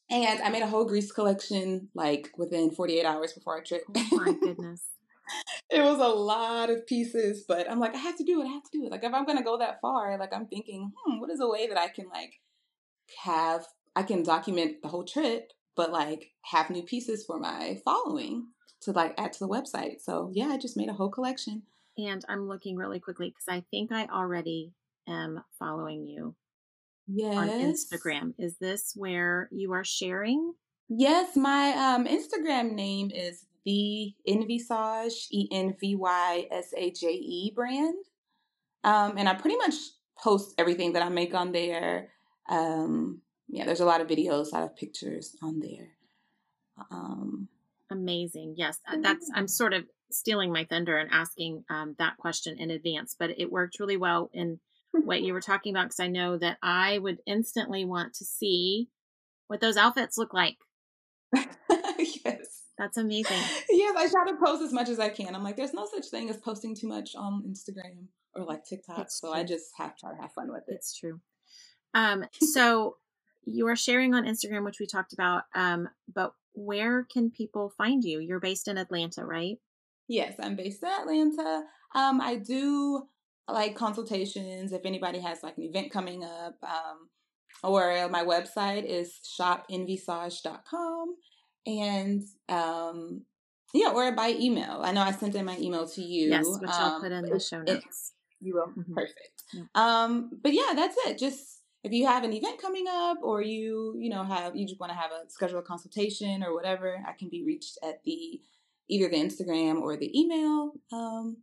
and 0.10 0.42
I 0.42 0.50
made 0.50 0.62
a 0.62 0.68
whole 0.68 0.86
Greece 0.86 1.12
collection 1.12 1.90
like 1.96 2.30
within 2.38 2.72
48 2.72 3.06
hours 3.06 3.34
before 3.34 3.56
our 3.56 3.64
trip. 3.64 3.84
Oh 3.96 4.08
my 4.12 4.34
goodness. 4.34 4.84
it 5.70 5.82
was 5.82 6.00
a 6.00 6.08
lot 6.08 6.70
of 6.70 6.86
pieces, 6.88 7.46
but 7.48 7.70
I'm 7.70 7.80
like, 7.80 7.96
I 7.96 8.00
have 8.00 8.18
to 8.18 8.24
do 8.24 8.42
it. 8.42 8.46
I 8.46 8.52
have 8.52 8.64
to 8.64 8.78
do 8.78 8.86
it. 8.86 8.92
Like 8.92 9.04
if 9.04 9.14
I'm 9.14 9.26
gonna 9.26 9.44
go 9.44 9.58
that 9.58 9.80
far, 9.82 10.18
like 10.18 10.34
I'm 10.34 10.48
thinking, 10.48 10.92
hmm, 11.06 11.20
what 11.20 11.30
is 11.30 11.40
a 11.40 11.48
way 11.48 11.68
that 11.68 11.78
I 11.78 11.88
can 11.88 12.08
like 12.10 12.34
have 13.24 13.66
I 13.96 14.04
can 14.04 14.24
document 14.24 14.82
the 14.82 14.90
whole 14.90 15.04
trip, 15.04 15.52
but 15.76 15.92
like 15.92 16.32
have 16.44 16.70
new 16.70 16.84
pieces 16.84 17.26
for 17.26 17.40
my 17.40 17.80
following 17.84 18.48
to 18.82 18.92
like 18.92 19.14
add 19.18 19.34
to 19.34 19.40
the 19.40 19.48
website. 19.48 20.02
So 20.02 20.32
yeah, 20.34 20.48
I 20.48 20.58
just 20.58 20.78
made 20.78 20.90
a 20.90 20.94
whole 20.94 21.10
collection. 21.10 21.64
And 21.98 22.24
I'm 22.30 22.48
looking 22.48 22.78
really 22.78 23.00
quickly 23.00 23.30
because 23.30 23.48
I 23.48 23.64
think 23.70 23.92
I 23.92 24.06
already 24.06 24.74
am 25.08 25.44
following 25.60 26.08
you 26.08 26.36
yes. 27.08 27.36
on 27.36 27.50
Instagram. 27.50 28.34
Is 28.38 28.58
this 28.58 28.94
where 28.96 29.50
you 29.52 29.74
are 29.74 29.84
sharing? 29.84 30.54
Yes, 30.90 31.36
my 31.36 31.72
um, 31.72 32.06
Instagram 32.06 32.74
name 32.74 33.12
is 33.14 33.46
the 33.66 34.14
Envysaje, 34.28 35.28
E 35.32 35.48
N 35.52 35.76
V 35.80 35.96
Y 35.96 36.48
S 36.52 36.74
A 36.76 36.92
J 36.92 37.08
E 37.08 37.52
brand. 37.56 38.06
Um, 38.84 39.18
and 39.18 39.30
I 39.30 39.36
pretty 39.36 39.58
much 39.58 39.76
post 40.22 40.56
everything 40.58 40.94
that 40.94 41.04
I 41.04 41.10
make 41.10 41.34
on 41.34 41.52
there. 41.52 42.10
Um, 42.50 43.22
yeah, 43.48 43.66
there's 43.66 43.80
a 43.80 43.86
lot 43.86 44.02
of 44.02 44.08
videos, 44.08 44.52
a 44.52 44.56
lot 44.56 44.64
of 44.64 44.76
pictures 44.76 45.36
on 45.44 45.60
there. 45.60 45.90
Um, 46.90 47.48
Amazing. 47.92 48.56
Yes, 48.58 48.80
that's. 49.02 49.30
I'm 49.36 49.48
sort 49.48 49.74
of 49.74 49.84
stealing 50.10 50.52
my 50.52 50.66
thunder 50.66 50.98
and 50.98 51.10
asking 51.12 51.64
um, 51.70 51.96
that 52.00 52.18
question 52.18 52.58
in 52.58 52.72
advance, 52.72 53.16
but 53.18 53.32
it 53.38 53.52
worked 53.52 53.80
really 53.80 53.98
well 53.98 54.30
in 54.34 54.60
what 54.92 55.22
you 55.22 55.34
were 55.34 55.42
talking 55.42 55.74
about 55.74 55.86
because 55.86 56.00
I 56.00 56.08
know 56.08 56.38
that 56.38 56.58
I 56.64 56.98
would 56.98 57.20
instantly 57.26 57.86
want 57.86 58.14
to 58.16 58.26
see 58.26 58.90
what 59.48 59.60
those 59.60 59.78
outfits 59.78 60.18
look 60.18 60.34
like. 60.34 60.58
That's 62.78 62.98
amazing. 62.98 63.38
Yes, 63.70 63.96
I 63.98 64.10
try 64.10 64.32
to 64.32 64.38
post 64.38 64.62
as 64.62 64.74
much 64.74 64.90
as 64.90 65.00
I 65.00 65.10
can. 65.10 65.36
I'm 65.36 65.44
like, 65.44 65.56
there's 65.56 65.74
no 65.74 65.88
such 65.92 66.08
thing 66.08 66.30
as 66.30 66.38
posting 66.38 66.76
too 66.76 66.88
much 66.88 67.16
on 67.16 67.44
Instagram 67.44 68.08
or 68.36 68.44
like 68.44 68.66
TikTok. 68.66 69.00
It's 69.00 69.20
so 69.20 69.32
true. 69.32 69.40
I 69.40 69.44
just 69.44 69.72
have 69.78 69.96
to 69.96 70.02
try 70.02 70.16
to 70.16 70.22
have 70.22 70.34
fun 70.34 70.52
with 70.52 70.64
it. 70.68 70.76
It's 70.76 70.98
true. 70.98 71.20
Um, 71.94 72.26
so 72.40 72.98
you 73.46 73.68
are 73.68 73.76
sharing 73.76 74.14
on 74.14 74.26
Instagram, 74.26 74.66
which 74.66 74.80
we 74.80 74.88
talked 74.88 75.14
about. 75.14 75.44
Um, 75.56 75.90
but 76.14 76.34
where 76.54 77.06
can 77.12 77.32
people 77.32 77.74
find 77.78 78.04
you? 78.04 78.20
You're 78.20 78.40
based 78.40 78.68
in 78.68 78.78
Atlanta, 78.78 79.26
right? 79.26 79.58
Yes, 80.08 80.36
I'm 80.40 80.56
based 80.56 80.84
in 80.84 80.90
Atlanta. 80.90 81.64
Um, 81.96 82.22
I 82.22 82.36
do 82.36 83.08
like 83.48 83.76
consultations 83.76 84.72
if 84.72 84.86
anybody 84.86 85.20
has 85.20 85.44
like 85.44 85.58
an 85.58 85.64
event 85.64 85.92
coming 85.92 86.24
up. 86.24 86.56
Um, 86.64 87.10
or 87.64 88.08
my 88.10 88.24
website 88.24 88.86
is 88.86 89.20
shopinvisage.com 89.40 91.16
and 91.66 92.24
um 92.50 93.22
yeah 93.74 93.92
or 93.92 94.12
by 94.14 94.30
email. 94.40 94.82
I 94.84 94.92
know 94.92 95.02
i 95.02 95.12
sent 95.12 95.36
in 95.36 95.46
my 95.46 95.58
email 95.58 95.88
to 95.88 96.02
you 96.02 96.30
yes 96.30 96.46
which 96.60 96.70
um, 96.70 96.76
i'll 96.78 97.02
put 97.02 97.12
in 97.12 97.26
the 97.26 97.40
show 97.40 97.62
notes. 97.62 98.14
you 98.40 98.56
will. 98.56 98.68
Mm-hmm. 98.68 98.94
perfect. 98.94 99.44
Um 99.76 100.32
but 100.42 100.54
yeah 100.54 100.74
that's 100.76 100.96
it. 101.08 101.18
Just 101.18 101.62
if 101.84 101.92
you 101.92 102.06
have 102.06 102.24
an 102.24 102.34
event 102.34 102.62
coming 102.62 102.86
up 102.88 103.18
or 103.24 103.42
you 103.42 103.96
you 103.98 104.10
know 104.10 104.24
have 104.24 104.56
you 104.56 104.68
just 104.68 104.80
want 104.80 104.92
to 104.92 104.98
have 104.98 105.12
a 105.12 105.30
schedule 105.30 105.60
a 105.60 105.64
consultation 105.64 106.44
or 106.44 106.54
whatever 106.54 107.04
i 107.08 107.14
can 107.14 107.30
be 107.30 107.44
reached 107.44 107.78
at 107.84 108.04
the 108.04 108.40
either 108.90 109.10
the 109.10 109.16
instagram 109.16 109.82
or 109.82 109.98
the 109.98 110.20
email. 110.20 110.74
Um 110.92 111.38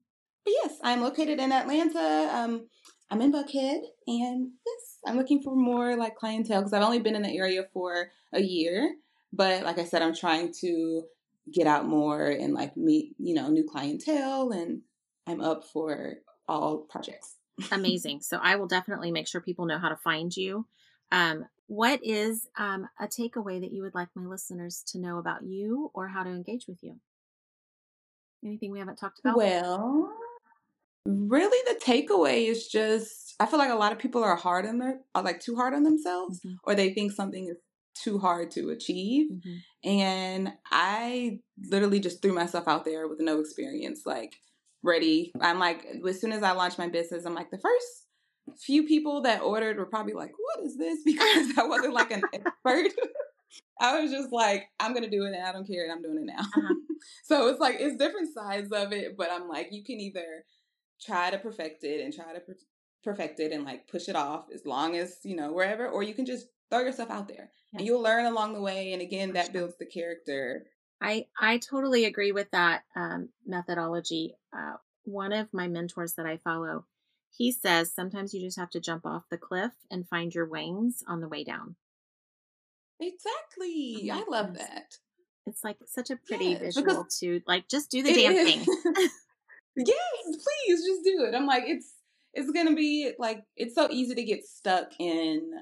but 0.45 0.53
yes 0.63 0.79
i'm 0.83 1.01
located 1.01 1.39
in 1.39 1.53
atlanta. 1.53 2.31
Um 2.33 2.69
i'm 3.11 3.21
in 3.21 3.33
buckhead 3.33 3.81
and 4.07 4.51
yes 4.67 4.99
i'm 5.07 5.17
looking 5.17 5.43
for 5.43 5.57
more 5.57 5.97
like 5.97 6.17
clientele 6.17 6.61
because 6.61 6.73
i've 6.73 6.83
only 6.83 7.01
been 7.01 7.17
in 7.17 7.23
the 7.23 7.37
area 7.37 7.65
for 7.73 8.11
a 8.33 8.41
year 8.41 8.95
but 9.33 9.63
like 9.65 9.79
i 9.79 9.85
said 9.85 10.03
i'm 10.03 10.15
trying 10.15 10.53
to 10.53 11.03
get 11.53 11.67
out 11.67 11.87
more 11.87 12.29
and 12.29 12.53
like 12.55 12.77
meet 12.77 13.15
you 13.19 13.35
know 13.35 13.49
new 13.49 13.67
clientele 13.69 14.51
and 14.51 14.83
i'm 15.27 15.41
up 15.41 15.65
for 15.65 16.15
all 16.47 16.79
projects 16.91 17.39
amazing. 17.73 18.21
So 18.21 18.39
I 18.43 18.57
will 18.57 18.67
definitely 18.67 19.11
make 19.11 19.27
sure 19.27 19.41
people 19.41 19.67
know 19.67 19.79
how 19.79 19.89
to 19.89 19.97
find 19.97 20.37
you. 20.37 20.67
Um, 21.11 21.47
what 21.67 22.01
is 22.03 22.47
um, 22.57 22.89
a 23.01 23.07
takeaway 23.07 23.61
that 23.61 23.73
you 23.73 23.83
would 23.83 23.95
like 23.95 24.09
my 24.15 24.25
listeners 24.25 24.83
to 24.89 24.99
know 24.99 25.19
about 25.19 25.43
you 25.43 25.91
or 25.95 26.09
how 26.09 26.23
to 26.23 26.31
engage 26.31 26.67
with 26.67 26.79
you? 26.83 26.97
Anything 28.45 28.71
we 28.71 28.79
haven't 28.79 28.97
talked 28.97 29.19
about? 29.19 29.37
Well, 29.37 30.13
really, 31.05 31.59
the 31.73 31.81
takeaway 31.85 32.47
is 32.49 32.69
just 32.69 33.35
I 33.41 33.47
feel 33.47 33.59
like 33.59 33.71
a 33.71 33.77
lot 33.77 33.93
of 33.93 33.99
people 33.99 34.23
are 34.23 34.37
hard 34.37 34.65
on 34.65 34.79
their 34.79 35.01
are 35.15 35.23
like 35.23 35.41
too 35.41 35.57
hard 35.57 35.75
on 35.75 35.83
themselves, 35.83 36.39
mm-hmm. 36.41 36.55
or 36.63 36.75
they 36.75 36.93
think 36.93 37.13
something 37.13 37.49
is 37.49 37.57
too 38.03 38.19
hard 38.19 38.51
to 38.53 38.71
achieve. 38.71 39.31
Mm-hmm. 39.31 39.89
And 39.89 40.53
I 40.71 41.41
literally 41.71 42.01
just 42.01 42.23
threw 42.23 42.33
myself 42.33 42.69
out 42.69 42.85
there 42.85 43.09
with 43.09 43.21
no 43.21 43.41
experience. 43.41 44.03
Like 44.07 44.35
ready. 44.83 45.33
I'm 45.41 45.59
like, 45.59 45.87
as 46.07 46.21
soon 46.21 46.33
as 46.33 46.43
I 46.43 46.53
launched 46.53 46.79
my 46.79 46.89
business, 46.89 47.25
I'm 47.25 47.35
like, 47.35 47.51
the 47.51 47.59
first 47.59 47.87
few 48.57 48.85
people 48.85 49.23
that 49.23 49.43
ordered 49.43 49.77
were 49.77 49.87
probably 49.87 50.15
like, 50.15 50.33
what 50.37 50.65
is 50.65 50.77
this? 50.77 51.01
Because 51.05 51.59
I 51.59 51.67
wasn't 51.67 51.95
like 51.95 52.11
an 52.11 52.23
expert. 52.33 52.93
I 53.81 54.01
was 54.01 54.11
just 54.11 54.33
like, 54.33 54.69
I'm 54.81 54.95
gonna 54.95 55.11
do 55.11 55.25
it 55.25 55.35
and 55.35 55.45
I 55.45 55.53
don't 55.53 55.67
care 55.67 55.85
and 55.85 55.93
I'm 55.93 56.03
doing 56.03 56.19
it 56.19 56.27
now. 56.27 56.41
Uh-huh. 56.41 56.75
so 57.25 57.49
it's 57.49 57.61
like 57.61 57.77
it's 57.79 57.97
different 57.97 58.35
sides 58.35 58.73
of 58.73 58.93
it, 58.93 59.17
but 59.17 59.31
I'm 59.31 59.49
like, 59.49 59.69
you 59.71 59.85
can 59.85 60.01
either 60.01 60.45
try 61.01 61.31
to 61.31 61.39
perfect 61.39 61.85
it 61.85 62.05
and 62.05 62.13
try 62.13 62.33
to 62.33 62.41
per- 62.41 62.57
perfect 63.05 63.41
it 63.41 63.53
and 63.53 63.65
like 63.65 63.87
push 63.87 64.09
it 64.09 64.17
off 64.17 64.47
as 64.53 64.67
long 64.67 64.97
as 64.97 65.19
you 65.25 65.37
know 65.37 65.53
wherever, 65.53 65.89
or 65.89 66.03
you 66.03 66.15
can 66.15 66.27
just 66.27 66.47
throw 66.71 66.81
yourself 66.81 67.11
out 67.11 67.29
there 67.29 67.51
and 67.75 67.87
you'll 67.87 68.03
learn 68.03 68.27
along 68.27 68.55
the 68.55 68.61
way. 68.61 68.93
And 68.93 69.03
again, 69.03 69.33
that 69.33 69.53
builds 69.53 69.77
the 69.79 69.87
character 69.87 70.67
I 71.01 71.27
I 71.39 71.59
totally 71.59 72.05
agree 72.05 72.33
with 72.33 72.51
that 72.51 72.83
um, 72.97 73.29
methodology. 73.47 74.35
Uh, 74.53 74.75
one 75.05 75.33
of 75.33 75.53
my 75.55 75.69
mentors 75.69 76.15
that 76.15 76.27
I 76.27 76.39
follow, 76.39 76.85
he 77.37 77.53
says 77.53 77.93
sometimes 77.95 78.35
you 78.35 78.41
just 78.41 78.59
have 78.59 78.71
to 78.71 78.81
jump 78.81 79.07
off 79.07 79.25
the 79.31 79.39
cliff 79.39 79.73
and 79.91 80.09
find 80.09 80.35
your 80.35 80.47
wings 80.47 81.03
on 81.07 81.21
the 81.21 81.29
way 81.29 81.45
down. 81.45 81.77
Exactly, 83.01 84.11
I 84.13 84.25
love 84.29 84.55
that. 84.55 84.97
It's 85.47 85.63
like 85.63 85.77
such 85.87 86.11
a 86.11 86.17
pretty 86.17 86.47
yes, 86.47 86.61
visual 86.61 87.07
to 87.21 87.41
like 87.47 87.69
just 87.69 87.91
do 87.91 88.03
the 88.03 88.13
damn 88.13 88.33
is. 88.33 88.49
thing. 88.49 88.67
yes, 89.77 90.25
please 90.25 90.85
just 90.85 91.05
do 91.05 91.25
it. 91.25 91.35
I'm 91.35 91.47
like 91.47 91.65
it's 91.67 91.95
it's 92.35 92.51
gonna 92.51 92.75
be 92.75 93.13
like 93.19 93.45
it's 93.57 93.75
so 93.75 93.89
easy 93.91 94.17
to 94.17 94.25
get 94.25 94.45
stuck 94.45 94.91
in 94.99 95.53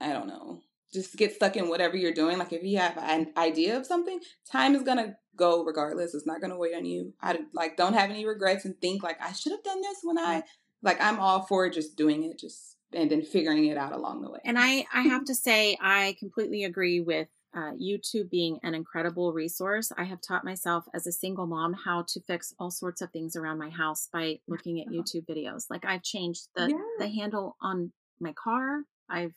I 0.00 0.12
don't 0.12 0.28
know 0.28 0.62
just 0.92 1.16
get 1.16 1.34
stuck 1.34 1.56
in 1.56 1.68
whatever 1.68 1.96
you're 1.96 2.12
doing. 2.12 2.38
Like 2.38 2.52
if 2.52 2.62
you 2.62 2.78
have 2.78 2.96
an 2.98 3.32
idea 3.36 3.76
of 3.76 3.86
something, 3.86 4.20
time 4.50 4.74
is 4.74 4.82
gonna 4.82 5.16
go 5.36 5.64
regardless. 5.64 6.14
It's 6.14 6.26
not 6.26 6.40
gonna 6.40 6.56
wait 6.56 6.74
on 6.74 6.84
you. 6.84 7.12
I 7.20 7.38
like 7.52 7.76
don't 7.76 7.94
have 7.94 8.10
any 8.10 8.26
regrets 8.26 8.64
and 8.64 8.78
think 8.80 9.02
like 9.02 9.20
I 9.20 9.32
should 9.32 9.52
have 9.52 9.62
done 9.62 9.80
this 9.80 9.98
when 10.02 10.18
I 10.18 10.42
like 10.82 11.00
I'm 11.00 11.18
all 11.18 11.42
for 11.42 11.68
just 11.68 11.96
doing 11.96 12.24
it, 12.24 12.38
just 12.38 12.76
and 12.92 13.10
then 13.10 13.22
figuring 13.22 13.66
it 13.66 13.76
out 13.76 13.92
along 13.92 14.22
the 14.22 14.30
way. 14.30 14.40
And 14.44 14.58
I 14.58 14.86
I 14.92 15.02
have 15.02 15.24
to 15.26 15.34
say 15.34 15.76
I 15.80 16.16
completely 16.18 16.64
agree 16.64 17.00
with 17.00 17.28
uh, 17.54 17.72
YouTube 17.72 18.30
being 18.30 18.58
an 18.62 18.74
incredible 18.74 19.32
resource. 19.32 19.90
I 19.96 20.04
have 20.04 20.20
taught 20.20 20.44
myself 20.44 20.84
as 20.94 21.06
a 21.06 21.12
single 21.12 21.46
mom 21.46 21.72
how 21.72 22.04
to 22.08 22.20
fix 22.20 22.54
all 22.58 22.70
sorts 22.70 23.00
of 23.00 23.10
things 23.10 23.36
around 23.36 23.58
my 23.58 23.70
house 23.70 24.08
by 24.12 24.38
looking 24.46 24.80
at 24.80 24.88
YouTube 24.88 25.26
videos. 25.26 25.64
Like 25.68 25.84
I've 25.84 26.02
changed 26.02 26.48
the 26.54 26.68
yeah. 26.68 26.78
the 26.98 27.08
handle 27.08 27.56
on 27.60 27.92
my 28.20 28.32
car. 28.32 28.82
I've 29.10 29.34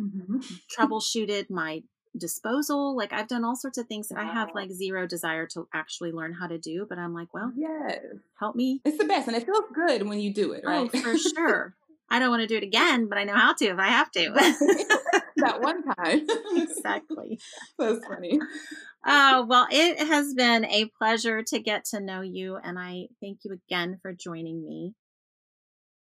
mm-hmm. 0.00 0.38
troubleshooted 0.76 1.50
my 1.50 1.82
disposal. 2.16 2.96
Like 2.96 3.12
I've 3.12 3.28
done 3.28 3.44
all 3.44 3.56
sorts 3.56 3.78
of 3.78 3.86
things 3.86 4.08
that 4.08 4.16
wow. 4.16 4.30
I 4.30 4.32
have 4.32 4.50
like 4.54 4.70
zero 4.70 5.06
desire 5.06 5.46
to 5.54 5.68
actually 5.74 6.12
learn 6.12 6.34
how 6.34 6.46
to 6.46 6.58
do, 6.58 6.86
but 6.88 6.98
I'm 6.98 7.14
like, 7.14 7.32
well, 7.32 7.52
yes. 7.56 7.98
help 8.38 8.56
me. 8.56 8.80
It's 8.84 8.98
the 8.98 9.04
best 9.04 9.28
and 9.28 9.36
it 9.36 9.44
feels 9.44 9.64
good 9.74 10.06
when 10.06 10.20
you 10.20 10.32
do 10.32 10.52
it, 10.52 10.62
right? 10.64 10.90
Oh, 10.92 10.98
for 10.98 11.16
sure. 11.16 11.74
I 12.10 12.18
don't 12.18 12.30
want 12.30 12.42
to 12.42 12.46
do 12.46 12.58
it 12.58 12.62
again, 12.62 13.08
but 13.08 13.16
I 13.16 13.24
know 13.24 13.34
how 13.34 13.54
to 13.54 13.64
if 13.64 13.78
I 13.78 13.88
have 13.88 14.10
to. 14.12 14.30
that 15.36 15.60
one 15.60 15.82
time. 15.82 16.26
exactly. 16.56 17.38
That's 17.78 18.04
funny. 18.06 18.38
Oh, 19.06 19.46
well, 19.48 19.66
it 19.70 19.98
has 20.06 20.34
been 20.34 20.64
a 20.66 20.90
pleasure 20.98 21.42
to 21.42 21.58
get 21.58 21.86
to 21.86 22.00
know 22.00 22.20
you. 22.20 22.56
And 22.56 22.78
I 22.78 23.06
thank 23.20 23.40
you 23.44 23.52
again 23.52 23.98
for 24.02 24.12
joining 24.12 24.62
me. 24.62 24.94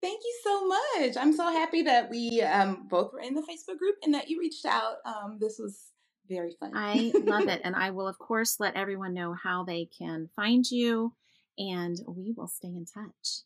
Thank 0.02 0.22
you 0.24 0.40
so 0.44 0.68
much. 0.68 1.18
I'm 1.18 1.34
so 1.34 1.52
happy 1.52 1.82
that 1.84 2.10
we 2.10 2.42
um, 2.44 2.88
both 2.88 3.14
were 3.14 3.20
in 3.20 3.34
the 3.34 3.42
Facebook 3.42 3.80
group 3.80 3.96
and 4.04 4.14
that 4.14 4.30
you 4.30 4.40
reached 4.40 4.66
out. 4.66 4.98
Um, 5.06 5.38
this 5.40 5.58
was 5.58 5.92
very 6.30 6.56
fun. 6.60 6.72
I 6.76 7.12
love 7.16 7.48
it. 7.48 7.62
And 7.64 7.76
I 7.76 7.90
will, 7.90 8.08
of 8.08 8.20
course, 8.20 8.60
let 8.60 8.76
everyone 8.76 9.14
know 9.14 9.34
how 9.34 9.64
they 9.64 9.90
can 9.98 10.30
find 10.36 10.70
you, 10.70 11.14
and 11.58 11.98
we 12.08 12.34
will 12.36 12.48
stay 12.48 12.68
in 12.68 12.86
touch. 12.86 13.44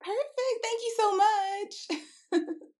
Perfect. 0.00 0.62
Thank 0.62 0.80
you 0.82 0.94
so 0.98 1.16
much. 1.16 2.52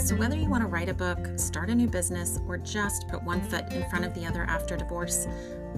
So, 0.00 0.16
whether 0.16 0.34
you 0.34 0.48
want 0.48 0.62
to 0.62 0.66
write 0.66 0.88
a 0.88 0.94
book, 0.94 1.18
start 1.38 1.68
a 1.68 1.74
new 1.74 1.86
business, 1.86 2.40
or 2.48 2.56
just 2.56 3.06
put 3.08 3.22
one 3.22 3.42
foot 3.42 3.70
in 3.70 3.88
front 3.90 4.06
of 4.06 4.14
the 4.14 4.24
other 4.24 4.44
after 4.44 4.74
divorce, 4.74 5.26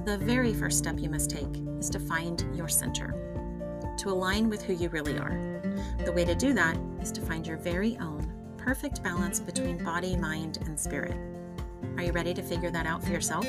the 0.05 0.19
very 0.19 0.53
first 0.53 0.79
step 0.79 0.99
you 0.99 1.09
must 1.09 1.31
take 1.31 1.63
is 1.79 1.89
to 1.91 2.01
find 2.01 2.45
your 2.55 2.69
center, 2.69 3.15
to 3.99 4.11
align 4.11 4.49
with 4.49 4.63
who 4.63 4.73
you 4.73 4.89
really 4.89 5.19
are. 5.19 5.63
The 6.05 6.13
way 6.13 6.25
to 6.25 6.35
do 6.35 6.53
that 6.55 6.77
is 7.01 7.13
to 7.13 7.21
find 7.21 7.47
your 7.47 7.57
very 7.57 7.97
own 7.99 8.33
perfect 8.57 9.03
balance 9.03 9.41
between 9.41 9.83
body, 9.83 10.17
mind, 10.17 10.59
and 10.67 10.79
spirit. 10.79 11.17
Are 11.97 12.03
you 12.03 12.13
ready 12.13 12.35
to 12.35 12.43
figure 12.43 12.71
that 12.71 12.87
out 12.87 13.03
for 13.03 13.11
yourself? 13.11 13.47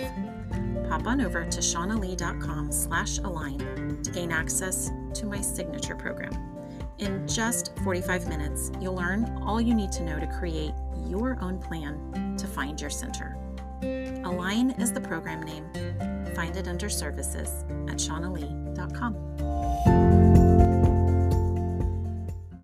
Pop 0.89 1.08
on 1.08 1.21
over 1.21 1.45
to 1.45 1.60
shaunalee.com 1.60 2.71
slash 2.71 3.19
align 3.19 4.01
to 4.03 4.12
gain 4.12 4.32
access 4.32 4.91
to 5.13 5.25
my 5.25 5.41
signature 5.41 5.95
program. 5.95 6.34
In 6.99 7.27
just 7.27 7.71
45 7.84 8.27
minutes, 8.27 8.71
you'll 8.79 8.95
learn 8.95 9.25
all 9.43 9.60
you 9.60 9.73
need 9.73 9.91
to 9.93 10.03
know 10.03 10.19
to 10.19 10.27
create 10.27 10.73
your 11.08 11.38
own 11.41 11.60
plan 11.60 12.36
to 12.38 12.47
find 12.47 12.79
your 12.79 12.89
center. 12.89 13.38
Align 14.23 14.71
is 14.71 14.91
the 14.91 15.01
program 15.01 15.41
name. 15.41 16.12
Find 16.36 16.56
it 16.58 16.67
under 16.67 16.89
services 16.89 17.50
at 17.88 17.98
shaunalee.com. 17.98 19.13